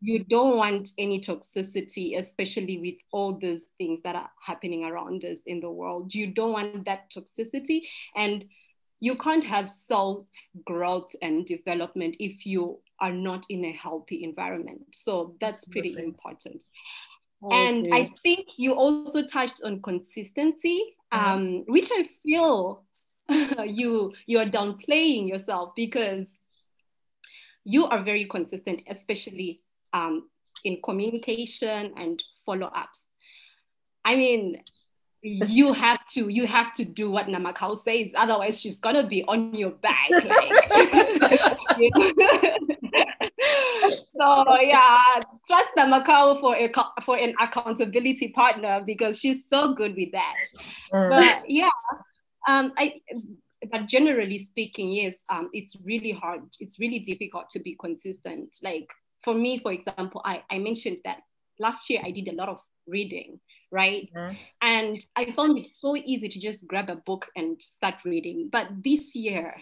you 0.01 0.23
don't 0.23 0.57
want 0.57 0.89
any 0.97 1.19
toxicity 1.19 2.17
especially 2.17 2.77
with 2.79 2.95
all 3.11 3.37
those 3.39 3.73
things 3.77 4.01
that 4.01 4.15
are 4.15 4.29
happening 4.45 4.83
around 4.83 5.23
us 5.25 5.39
in 5.45 5.59
the 5.59 5.69
world 5.69 6.13
you 6.13 6.27
don't 6.27 6.51
want 6.53 6.85
that 6.85 7.11
toxicity 7.11 7.81
and 8.15 8.45
you 9.01 9.15
can't 9.15 9.43
have 9.43 9.69
self 9.69 10.23
growth 10.65 11.11
and 11.21 11.45
development 11.45 12.15
if 12.19 12.45
you 12.45 12.79
are 12.99 13.11
not 13.11 13.45
in 13.49 13.65
a 13.65 13.71
healthy 13.71 14.23
environment 14.23 14.81
so 14.91 15.35
that's 15.41 15.67
Absolutely. 15.67 15.93
pretty 15.93 16.05
important 16.05 16.63
and 17.43 17.87
I 17.91 18.05
think 18.23 18.47
you 18.57 18.73
also 18.73 19.25
touched 19.27 19.61
on 19.63 19.81
consistency, 19.81 20.81
mm-hmm. 21.13 21.25
um, 21.25 21.63
which 21.67 21.89
I 21.91 22.07
feel 22.23 22.83
you 23.65 24.13
you 24.27 24.39
are 24.39 24.45
downplaying 24.45 25.27
yourself 25.27 25.73
because 25.75 26.39
you 27.63 27.85
are 27.85 28.03
very 28.03 28.25
consistent, 28.25 28.79
especially 28.89 29.59
um, 29.93 30.29
in 30.63 30.79
communication 30.83 31.93
and 31.97 32.23
follow-ups. 32.45 33.07
I 34.03 34.15
mean, 34.15 34.61
you 35.23 35.73
have 35.85 36.07
to 36.09 36.29
you 36.29 36.45
have 36.45 36.71
to 36.73 36.85
do 36.85 37.09
what 37.09 37.27
Namakau 37.27 37.77
says, 37.77 38.11
otherwise 38.15 38.61
she's 38.61 38.79
gonna 38.79 39.05
be 39.05 39.23
on 39.27 39.53
your 39.53 39.71
back. 39.71 40.09
Like, 41.77 41.91
so 43.89 44.45
yeah, 44.61 45.01
trust 45.47 45.69
Namakau 45.77 46.39
for 46.39 46.55
a 46.55 46.71
for 47.01 47.17
an 47.17 47.33
accountability 47.41 48.29
partner 48.29 48.81
because 48.85 49.19
she's 49.19 49.47
so 49.47 49.73
good 49.73 49.95
with 49.95 50.11
that. 50.13 50.33
But 50.91 51.49
yeah, 51.49 51.69
um, 52.47 52.73
I, 52.77 53.01
but 53.71 53.87
generally 53.87 54.37
speaking, 54.39 54.91
yes, 54.91 55.21
um, 55.31 55.47
it's 55.53 55.75
really 55.83 56.11
hard. 56.11 56.41
It's 56.59 56.79
really 56.79 56.99
difficult 56.99 57.49
to 57.51 57.59
be 57.59 57.75
consistent. 57.79 58.57
Like 58.63 58.87
for 59.23 59.33
me, 59.33 59.59
for 59.59 59.71
example, 59.71 60.21
I, 60.23 60.43
I 60.49 60.59
mentioned 60.59 60.99
that 61.05 61.21
last 61.59 61.89
year 61.89 62.01
I 62.03 62.11
did 62.11 62.27
a 62.27 62.35
lot 62.35 62.49
of 62.49 62.59
reading, 62.87 63.39
right? 63.71 64.09
Mm-hmm. 64.15 64.37
And 64.61 65.05
I 65.15 65.25
found 65.25 65.57
it 65.57 65.67
so 65.67 65.95
easy 65.95 66.27
to 66.27 66.39
just 66.39 66.67
grab 66.67 66.89
a 66.89 66.95
book 66.95 67.27
and 67.35 67.61
start 67.61 67.95
reading. 68.05 68.49
But 68.51 68.67
this 68.83 69.15
year, 69.15 69.55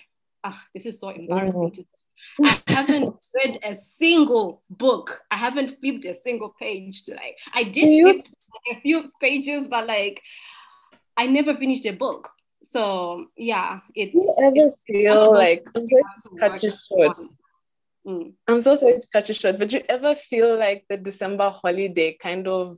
ah, 0.44 0.62
this 0.74 0.86
is 0.86 1.00
so 1.00 1.10
embarrassing 1.10 1.72
mm-hmm. 1.72 1.82
to 1.82 1.88
I 2.42 2.60
haven't 2.68 3.16
read 3.36 3.60
a 3.64 3.76
single 3.76 4.60
book. 4.70 5.22
I 5.32 5.38
haven't 5.38 5.80
flipped 5.80 6.06
a 6.06 6.16
single 6.16 6.52
page. 6.60 7.04
To 7.04 7.16
like, 7.16 7.38
I 7.54 7.64
did 7.64 8.22
flip 8.22 8.22
a 8.72 8.76
few 8.76 9.12
pages, 9.22 9.68
but 9.68 9.88
like, 9.88 10.22
I 11.18 11.28
never 11.28 11.56
finished 11.56 11.86
a 11.86 11.92
book. 11.92 12.30
So 12.64 13.24
yeah, 13.38 13.80
it's. 13.96 14.14
Do 14.14 14.20
you 14.20 14.36
ever 14.42 14.54
it's, 14.56 14.84
feel 14.86 15.34
like 15.34 15.68
I'm 15.76 15.86
sorry 15.86 16.04
to 16.24 16.30
cut 16.40 16.64
you 16.64 16.70
short? 16.70 17.18
Mm. 18.08 18.34
I'm 18.48 18.62
so 18.62 18.76
sorry 18.76 19.00
to 19.00 19.08
cut 19.12 19.28
you 19.28 19.34
short, 19.34 19.60
but 19.60 19.72
you 19.74 19.82
ever 19.90 20.16
feel 20.16 20.58
like 20.58 20.86
the 20.90 20.98
December 20.98 21.50
holiday 21.50 22.14
kind 22.14 22.48
of 22.48 22.78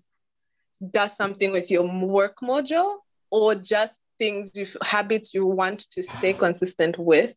does 0.91 1.15
something 1.15 1.51
with 1.51 1.71
your 1.71 1.83
work 2.05 2.37
mojo, 2.41 2.97
or 3.31 3.55
just 3.55 3.99
things 4.19 4.51
you 4.55 4.65
habits 4.83 5.33
you 5.33 5.45
want 5.45 5.79
to 5.91 6.03
stay 6.03 6.33
consistent 6.33 6.97
with? 6.97 7.35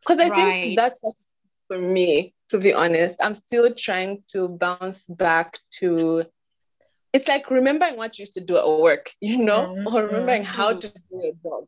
Because 0.00 0.20
I 0.20 0.28
right. 0.28 0.44
think 0.44 0.78
that's 0.78 1.30
for 1.68 1.78
me. 1.78 2.34
To 2.50 2.58
be 2.58 2.72
honest, 2.72 3.20
I'm 3.22 3.34
still 3.34 3.74
trying 3.74 4.22
to 4.28 4.48
bounce 4.48 5.04
back 5.06 5.58
to 5.80 6.24
it's 7.12 7.28
like 7.28 7.50
remembering 7.50 7.96
what 7.96 8.18
you 8.18 8.22
used 8.22 8.34
to 8.34 8.40
do 8.40 8.56
at 8.56 8.66
work, 8.66 9.10
you 9.20 9.44
know, 9.44 9.74
mm-hmm. 9.76 9.94
or 9.94 10.06
remembering 10.06 10.44
how 10.44 10.72
to 10.72 10.88
do 10.88 11.18
a 11.20 11.32
job. 11.46 11.64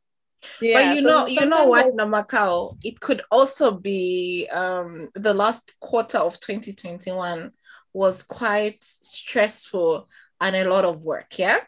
Yeah, 0.60 0.90
but 0.90 0.96
you 0.96 1.02
so 1.02 1.08
know, 1.08 1.26
you 1.26 1.46
know 1.46 1.66
what, 1.66 1.94
Namakau, 1.96 2.76
it 2.82 3.00
could 3.00 3.22
also 3.30 3.72
be 3.72 4.48
um, 4.52 5.08
the 5.14 5.34
last 5.34 5.74
quarter 5.80 6.18
of 6.18 6.40
2021 6.40 7.50
was 7.92 8.22
quite 8.22 8.82
stressful 8.82 10.08
and 10.40 10.56
a 10.56 10.68
lot 10.68 10.84
of 10.84 11.02
work. 11.02 11.38
Yeah. 11.38 11.58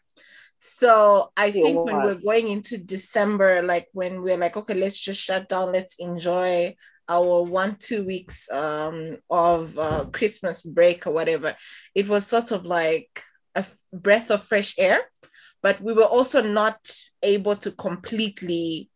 So 0.59 1.33
I 1.37 1.51
think 1.51 1.85
when 1.85 2.03
we're 2.03 2.23
going 2.25 2.49
into 2.49 2.79
December, 2.79 3.63
like 3.63 3.89
when 3.93 4.23
we're 4.23 4.37
like, 4.37 4.57
okay, 4.57 4.75
let's 4.75 4.99
just 4.99 5.21
shut 5.21 5.49
down, 5.49 5.73
let's 5.73 5.97
enjoy 5.97 6.77
our 7.09 7.43
one 7.43 7.77
two 7.81 8.05
weeks 8.05 8.51
um, 8.51 9.17
of 9.29 9.77
uh, 9.77 10.05
Christmas 10.13 10.63
break 10.63 11.07
or 11.07 11.11
whatever, 11.11 11.55
it 11.95 12.07
was 12.07 12.27
sort 12.27 12.53
of 12.53 12.65
like 12.65 13.23
a 13.57 13.59
f- 13.59 13.79
breath 13.93 14.31
of 14.31 14.43
fresh 14.45 14.77
air, 14.79 15.01
but 15.63 15.81
we 15.81 15.93
were 15.93 16.05
also 16.05 16.43
not 16.43 16.79
able 17.23 17.55
to 17.57 17.71
completely 17.73 18.91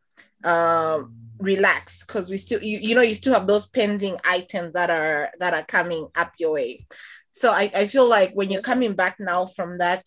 uh, 0.45 1.03
relax 1.41 2.05
because 2.05 2.31
we 2.31 2.37
still 2.37 2.63
you, 2.63 2.79
you 2.81 2.95
know 2.95 3.03
you 3.03 3.15
still 3.15 3.35
have 3.35 3.47
those 3.47 3.67
pending 3.67 4.17
items 4.25 4.73
that 4.73 4.91
are 4.91 5.31
that 5.39 5.55
are 5.55 5.65
coming 5.65 6.09
up 6.17 6.33
your 6.39 6.53
way. 6.53 6.85
So 7.31 7.53
I, 7.53 7.71
I 7.75 7.87
feel 7.87 8.09
like 8.09 8.33
when 8.33 8.51
you're 8.51 8.63
coming 8.63 8.95
back 8.95 9.17
now 9.21 9.47
from 9.47 9.79
that 9.79 10.05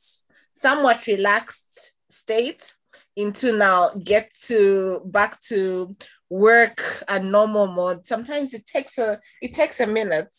somewhat 0.54 1.06
relaxed 1.08 2.00
state 2.12 2.74
into 3.16 3.54
now 3.54 3.92
get 4.04 4.32
to 4.42 5.02
back 5.06 5.40
to 5.42 5.94
work 6.30 6.82
a 7.08 7.20
normal 7.20 7.68
mode 7.68 8.06
sometimes 8.06 8.54
it 8.54 8.66
takes 8.66 8.98
a 8.98 9.20
it 9.42 9.54
takes 9.54 9.80
a 9.80 9.88
minute. 9.88 10.36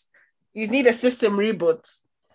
You 0.53 0.67
need 0.67 0.89
a 0.89 0.93
system 0.93 1.35
reboot 1.35 1.87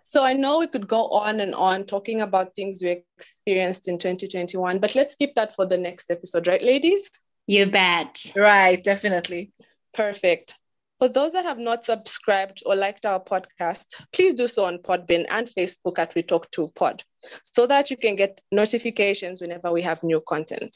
so 0.07 0.23
i 0.23 0.33
know 0.33 0.59
we 0.59 0.67
could 0.67 0.87
go 0.87 1.07
on 1.09 1.39
and 1.39 1.55
on 1.55 1.83
talking 1.83 2.21
about 2.21 2.53
things 2.55 2.79
we 2.81 3.03
experienced 3.17 3.87
in 3.87 3.97
2021 3.97 4.79
but 4.79 4.93
let's 4.93 5.15
keep 5.15 5.33
that 5.35 5.55
for 5.55 5.65
the 5.65 5.77
next 5.77 6.11
episode 6.11 6.47
right 6.47 6.63
ladies? 6.63 7.09
You 7.47 7.67
bet. 7.67 8.33
Right 8.35 8.83
definitely. 8.83 9.51
Perfect. 9.93 10.59
For 10.97 11.09
those 11.09 11.33
that 11.33 11.43
have 11.43 11.59
not 11.59 11.83
subscribed 11.83 12.63
or 12.65 12.75
liked 12.75 13.05
our 13.05 13.19
podcast, 13.19 14.05
please 14.13 14.33
do 14.33 14.47
so 14.47 14.63
on 14.65 14.77
Podbean 14.77 15.25
and 15.29 15.47
Facebook 15.47 15.99
at 15.99 16.15
We 16.15 16.23
Talk 16.23 16.49
to 16.51 16.69
Pod 16.75 17.03
so 17.43 17.67
that 17.67 17.91
you 17.91 17.97
can 17.97 18.15
get 18.15 18.39
notifications 18.51 19.41
whenever 19.41 19.71
we 19.71 19.81
have 19.81 20.03
new 20.03 20.21
content. 20.21 20.75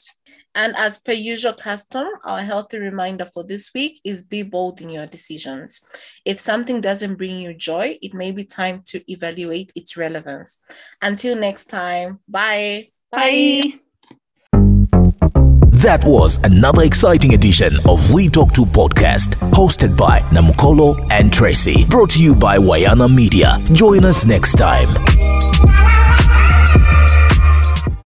And 0.54 0.74
as 0.76 0.98
per 0.98 1.12
usual 1.12 1.52
custom, 1.52 2.06
our 2.24 2.40
healthy 2.40 2.78
reminder 2.78 3.24
for 3.24 3.44
this 3.44 3.72
week 3.74 4.00
is 4.04 4.24
be 4.24 4.42
bold 4.42 4.80
in 4.80 4.90
your 4.90 5.06
decisions. 5.06 5.80
If 6.24 6.40
something 6.40 6.80
doesn't 6.80 7.16
bring 7.16 7.38
you 7.38 7.54
joy, 7.54 7.98
it 8.02 8.14
may 8.14 8.32
be 8.32 8.44
time 8.44 8.82
to 8.86 9.00
evaluate 9.10 9.72
its 9.76 9.96
relevance. 9.96 10.58
Until 11.00 11.36
next 11.36 11.66
time, 11.66 12.20
bye. 12.28 12.88
Bye. 13.12 13.62
bye. 13.62 13.78
That 15.80 16.04
was 16.04 16.36
another 16.44 16.82
exciting 16.82 17.32
edition 17.32 17.72
of 17.88 18.12
We 18.12 18.28
Talk 18.28 18.52
to 18.52 18.66
Podcast, 18.66 19.36
hosted 19.50 19.96
by 19.96 20.20
Namukolo 20.28 21.10
and 21.10 21.32
Tracy. 21.32 21.86
Brought 21.88 22.10
to 22.10 22.22
you 22.22 22.34
by 22.34 22.58
Wayana 22.58 23.08
Media. 23.12 23.56
Join 23.72 24.04
us 24.04 24.26
next 24.26 24.56
time. 24.56 24.90